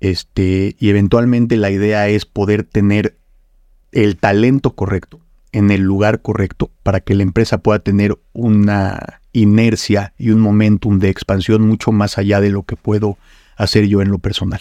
[0.00, 3.14] Este, y eventualmente la idea es poder tener
[3.92, 5.20] el talento correcto
[5.56, 10.98] en el lugar correcto para que la empresa pueda tener una inercia y un momentum
[10.98, 13.16] de expansión mucho más allá de lo que puedo
[13.56, 14.60] hacer yo en lo personal.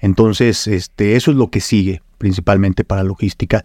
[0.00, 3.64] Entonces, este, eso es lo que sigue principalmente para logística.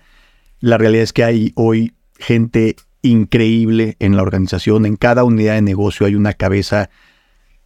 [0.59, 4.85] La realidad es que hay hoy gente increíble en la organización.
[4.85, 6.91] En cada unidad de negocio hay una cabeza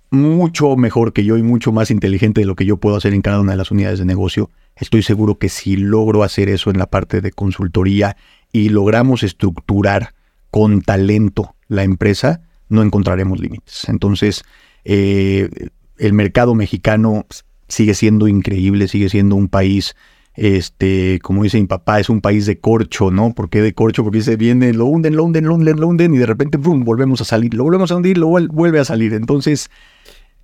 [0.10, 3.22] mucho mejor que yo y mucho más inteligente de lo que yo puedo hacer en
[3.22, 4.52] cada una de las unidades de negocio.
[4.78, 8.16] Estoy seguro que si logro hacer eso en la parte de consultoría
[8.56, 10.14] y logramos estructurar
[10.50, 12.40] con talento la empresa,
[12.70, 13.90] no encontraremos límites.
[13.90, 14.46] Entonces,
[14.86, 15.50] eh,
[15.98, 17.26] el mercado mexicano
[17.68, 19.98] sigue siendo increíble, sigue siendo un país,
[20.36, 23.34] este, como dice mi papá, es un país de corcho, ¿no?
[23.34, 24.06] ¿Por qué de corcho?
[24.06, 26.86] Porque se viene, lo hunden, lo hunden, lo hunden, lo hunden y de repente, ¡pum!,
[26.86, 29.14] volvemos a salir, lo volvemos a hundir, lo vuelve a salir.
[29.16, 29.70] Entonces,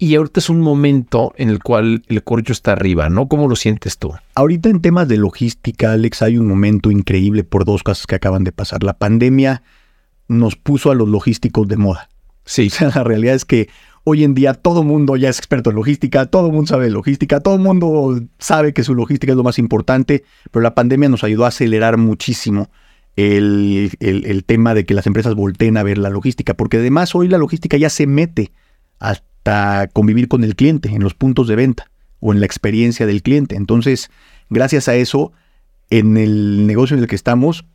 [0.02, 3.28] y ahorita es un momento en el cual el corcho está arriba, ¿no?
[3.28, 4.12] ¿Cómo lo sientes tú?
[4.34, 8.44] Ahorita en temas de logística, Alex, hay un momento increíble por dos cosas que acaban
[8.44, 8.82] de pasar.
[8.82, 9.62] La pandemia
[10.28, 12.10] nos puso a los logísticos de moda.
[12.46, 12.72] Sí.
[12.96, 13.70] la realidad es que
[14.04, 16.92] hoy en día todo mundo ya es experto en logística, todo el mundo sabe de
[16.92, 21.10] logística, todo el mundo sabe que su logística es lo más importante, pero la pandemia
[21.10, 22.72] nos ayudó a acelerar muchísimo
[23.16, 27.28] el, el tema de que las empresas volteen a ver la logística, porque además hoy
[27.28, 28.52] la logística ya se mete
[29.42, 31.90] hasta convivir con el cliente en los puntos de venta
[32.20, 33.56] o en la experiencia del cliente.
[33.56, 34.12] Entonces,
[34.50, 35.32] gracias a eso,
[35.90, 37.66] en el negocio en el que estamos,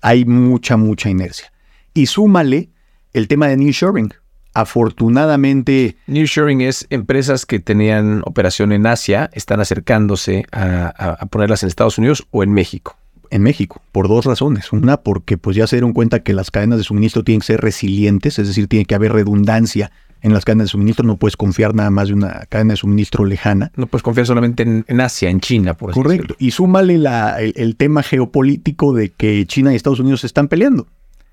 [0.00, 1.52] hay mucha, mucha inercia.
[1.94, 2.70] Y súmale
[3.12, 4.12] el tema de nearshoring.
[4.54, 5.96] Afortunadamente.
[6.08, 10.88] Nearshoring es empresas que tenían operación en Asia, están acercándose a,
[11.20, 12.96] a, ponerlas en Estados Unidos o en México.
[13.30, 14.72] En México, por dos razones.
[14.72, 17.60] Una, porque pues ya se dieron cuenta que las cadenas de suministro tienen que ser
[17.60, 19.90] resilientes, es decir, tiene que haber redundancia
[20.22, 23.24] en las cadenas de suministro, no puedes confiar nada más de una cadena de suministro
[23.24, 23.72] lejana.
[23.76, 26.10] No puedes confiar solamente en, Asia, en China, por ejemplo.
[26.10, 26.36] Correcto.
[26.38, 30.86] Y súmale la, el, tema geopolítico de que China y Estados Unidos se están peleando.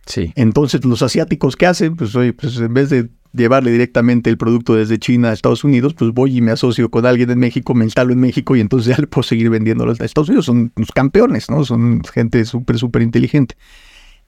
[0.07, 0.33] Sí.
[0.35, 1.95] Entonces, los asiáticos, ¿qué hacen?
[1.95, 5.93] Pues, oye, pues en vez de llevarle directamente el producto desde China a Estados Unidos,
[5.93, 8.95] pues voy y me asocio con alguien en México, me instalo en México y entonces
[8.95, 10.45] ya le puedo seguir vendiéndolo a Estados Unidos.
[10.45, 11.63] Son los campeones, ¿no?
[11.63, 13.55] Son gente súper, súper inteligente.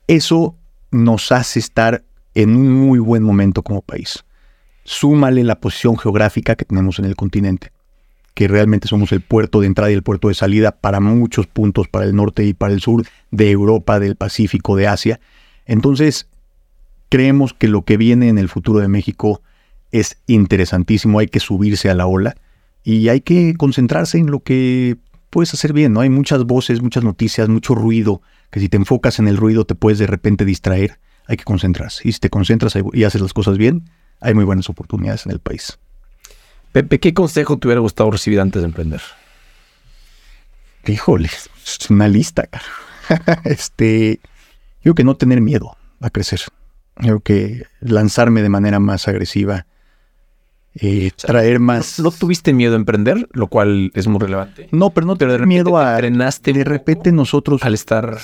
[0.06, 0.56] Eso
[0.92, 2.04] nos hace estar
[2.34, 4.24] en un muy buen momento como país
[4.84, 7.72] súmale la posición geográfica que tenemos en el continente,
[8.34, 11.88] que realmente somos el puerto de entrada y el puerto de salida para muchos puntos,
[11.88, 15.20] para el norte y para el sur de Europa, del Pacífico, de Asia.
[15.66, 16.28] Entonces,
[17.08, 19.42] creemos que lo que viene en el futuro de México
[19.90, 22.36] es interesantísimo, hay que subirse a la ola
[22.82, 24.96] y hay que concentrarse en lo que
[25.30, 26.00] puedes hacer bien, ¿no?
[26.00, 29.74] Hay muchas voces, muchas noticias, mucho ruido, que si te enfocas en el ruido te
[29.74, 32.06] puedes de repente distraer, hay que concentrarse.
[32.06, 33.84] Y si te concentras y haces las cosas bien,
[34.22, 35.78] hay muy buenas oportunidades en el país.
[36.72, 39.02] Pepe, ¿qué consejo te hubiera gustado recibir antes de emprender?
[40.86, 41.28] Híjole,
[41.64, 43.40] es una lista, cara.
[43.44, 44.20] este,
[44.82, 46.40] Yo creo que no tener miedo a crecer.
[46.94, 49.66] Creo que lanzarme de manera más agresiva,
[50.74, 51.98] eh, traer más.
[52.00, 53.28] ¿No, tuviste miedo a emprender?
[53.32, 54.68] Lo cual es muy relevante.
[54.72, 55.96] No, pero no tener miedo a.
[55.96, 57.62] Frenaste de repente nosotros.
[57.62, 58.18] Al estar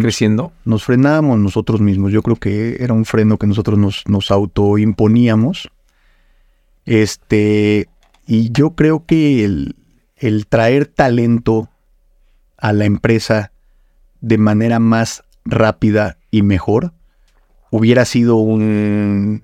[0.00, 0.52] creciendo.
[0.64, 2.12] Nos frenábamos nosotros mismos.
[2.12, 5.70] Yo creo que era un freno que nosotros nos, nos autoimponíamos.
[6.84, 7.88] Este.
[8.26, 9.76] Y yo creo que el,
[10.16, 11.68] el traer talento
[12.56, 13.52] a la empresa
[14.20, 16.92] de manera más rápida y mejor
[17.70, 19.42] hubiera sido un,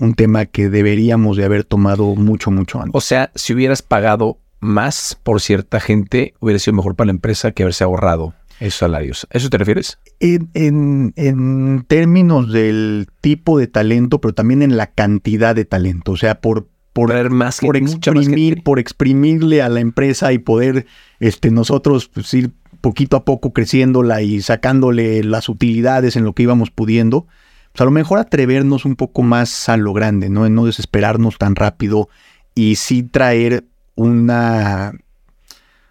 [0.00, 2.94] un tema que deberíamos de haber tomado mucho, mucho antes.
[2.94, 7.52] O sea, si hubieras pagado más por cierta gente, hubiera sido mejor para la empresa
[7.52, 9.26] que haberse ahorrado esos salarios.
[9.32, 9.98] ¿A eso te refieres?
[10.20, 16.12] En, en, términos del tipo de talento, pero también en la cantidad de talento.
[16.12, 20.86] O sea, por, por, más por exprimir, por exprimirle a la empresa y poder
[21.20, 26.44] este, nosotros pues, ir poquito a poco creciéndola y sacándole las utilidades en lo que
[26.44, 27.26] íbamos pudiendo,
[27.72, 30.46] pues a lo mejor atrevernos un poco más a lo grande, ¿no?
[30.46, 32.08] En no desesperarnos tan rápido
[32.54, 33.64] y sí traer
[33.94, 34.92] una,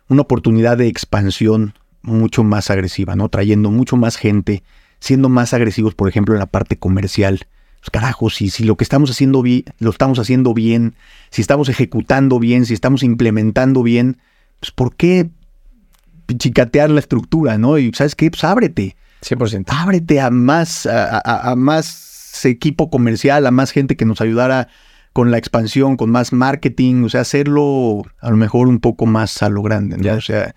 [0.07, 3.29] una oportunidad de expansión mucho más agresiva, ¿no?
[3.29, 4.63] Trayendo mucho más gente,
[4.99, 7.47] siendo más agresivos, por ejemplo, en la parte comercial.
[7.79, 10.95] Pues carajo, si, si lo que estamos haciendo bien, lo estamos haciendo bien,
[11.29, 14.17] si estamos ejecutando bien, si estamos implementando bien,
[14.59, 15.29] pues ¿por qué
[16.37, 17.77] chicatear la estructura, ¿no?
[17.77, 18.29] Y ¿sabes qué?
[18.29, 18.97] Pues ábrete.
[19.21, 19.65] 100%.
[19.67, 24.69] Ábrete a más, a, más equipo comercial, a más gente que nos ayudara
[25.13, 29.41] con la expansión, con más marketing, o sea, hacerlo a lo mejor un poco más
[29.41, 30.13] a lo grande, ¿no?
[30.13, 30.55] O sea,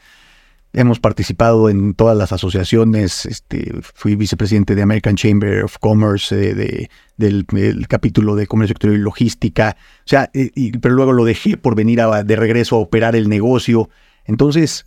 [0.73, 6.55] hemos participado en todas las asociaciones, este, fui vicepresidente de American Chamber of Commerce, eh,
[6.55, 7.47] de, del,
[7.89, 10.51] capítulo de comercio exterior y logística, o sea, eh,
[10.81, 13.91] pero luego lo dejé por venir de regreso a operar el negocio.
[14.25, 14.87] Entonces,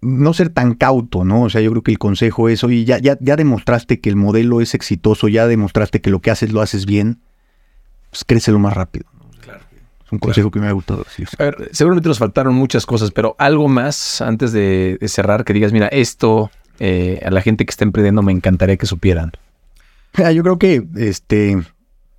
[0.00, 1.42] no ser tan cauto, ¿no?
[1.42, 4.16] O sea, yo creo que el consejo es, oye, ya, ya, ya demostraste que el
[4.16, 7.20] modelo es exitoso, ya demostraste que lo que haces lo haces bien,
[8.10, 9.06] pues crécelo más rápido.
[9.40, 9.60] Claro.
[10.04, 11.06] Es un consejo que me ha gustado.
[11.38, 15.72] A ver, seguramente nos faltaron muchas cosas, pero algo más antes de, cerrar que digas,
[15.72, 16.50] mira, esto
[16.80, 19.32] eh, a la gente que está emprendiendo me encantaría que supieran.
[20.34, 21.62] Yo creo que este,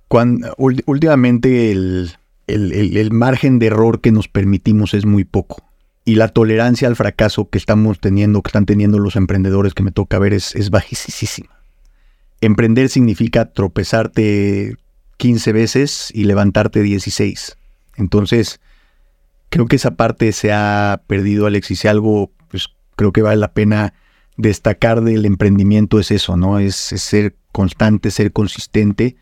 [0.08, 2.12] cuando, últimamente el,
[2.46, 5.69] el margen de error que nos permitimos es muy poco
[6.04, 9.92] y la tolerancia al fracaso que estamos teniendo, que están teniendo los emprendedores que me
[9.92, 11.60] toca ver es, es bajísima.
[12.40, 14.76] Emprender significa tropezarte
[15.18, 17.56] 15 veces y levantarte 16.
[17.96, 18.60] Entonces,
[19.50, 23.52] creo que esa parte se ha perdido, Alex, y algo, pues creo que vale la
[23.52, 23.92] pena
[24.36, 26.58] destacar del emprendimiento es eso, ¿no?
[26.58, 29.16] Es, ser constante, ser consistente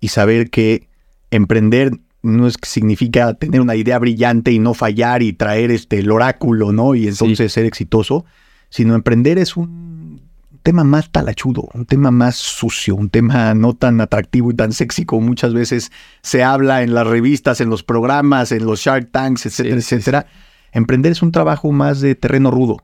[0.00, 0.88] y saber que
[1.30, 1.92] emprender
[2.22, 6.10] no es que significa tener una idea brillante y no fallar y traer este el
[6.10, 6.94] oráculo, ¿no?
[6.94, 8.24] Y entonces ser exitoso,
[8.70, 10.20] sino emprender es un
[10.62, 15.04] tema más talachudo, un tema más sucio, un tema no tan atractivo y tan sexy
[15.04, 15.90] como muchas veces
[16.22, 20.26] se habla en las revistas, en los programas, en los Shark Tanks, etcétera, etcétera.
[20.72, 22.82] Emprender es un trabajo más de terreno rudo,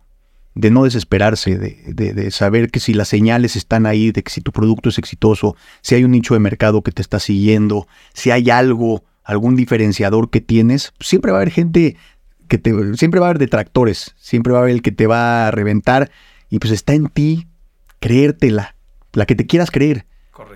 [0.54, 4.30] de no desesperarse, de, de, de, saber que si las señales están ahí, de que
[4.30, 7.86] si tu producto es exitoso, si hay un nicho de mercado que te está siguiendo,
[8.14, 11.96] si hay algo algún diferenciador que tienes, siempre va a haber gente
[12.48, 15.48] que te, siempre va a haber detractores, siempre va a haber el que te va
[15.48, 16.10] a reventar
[16.50, 17.48] y pues está en ti
[18.00, 18.76] creértela,
[19.14, 20.06] la que te quieras creer.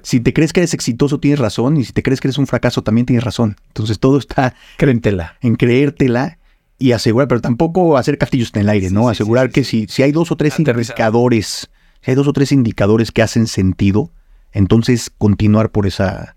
[0.02, 2.46] Si te crees que eres exitoso, tienes razón, y si te crees que eres un
[2.46, 3.56] fracaso, también tienes razón.
[3.68, 5.38] Entonces todo está Créentela.
[5.40, 6.38] en creértela
[6.78, 9.08] y asegurar, pero tampoco hacer castillos en el aire, ¿no?
[9.08, 11.70] asegurar que si, si hay dos o tres indicadores,
[12.02, 14.10] si hay dos o tres indicadores que hacen sentido,
[14.52, 16.36] entonces continuar por esa,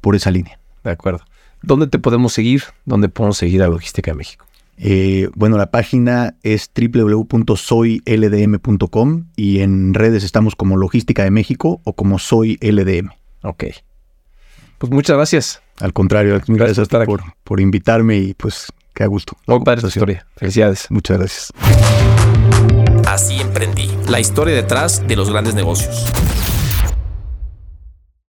[0.00, 0.60] por esa línea.
[0.84, 1.24] De acuerdo.
[1.62, 2.62] ¿Dónde te podemos seguir?
[2.84, 4.44] ¿Dónde podemos seguir a Logística de México?
[4.78, 11.92] Eh, bueno, la página es www.soyldm.com y en redes estamos como Logística de México o
[11.94, 13.10] como Soy LDM.
[13.42, 13.66] Ok.
[14.78, 15.62] Pues muchas gracias.
[15.78, 19.36] Al contrario, gracias, por, por, invitarme y pues qué gusto.
[19.46, 20.26] Muy padre historia.
[20.36, 20.88] Felicidades.
[20.90, 21.52] Muchas gracias.
[23.06, 23.88] Así emprendí.
[24.08, 26.06] La historia detrás de los grandes negocios.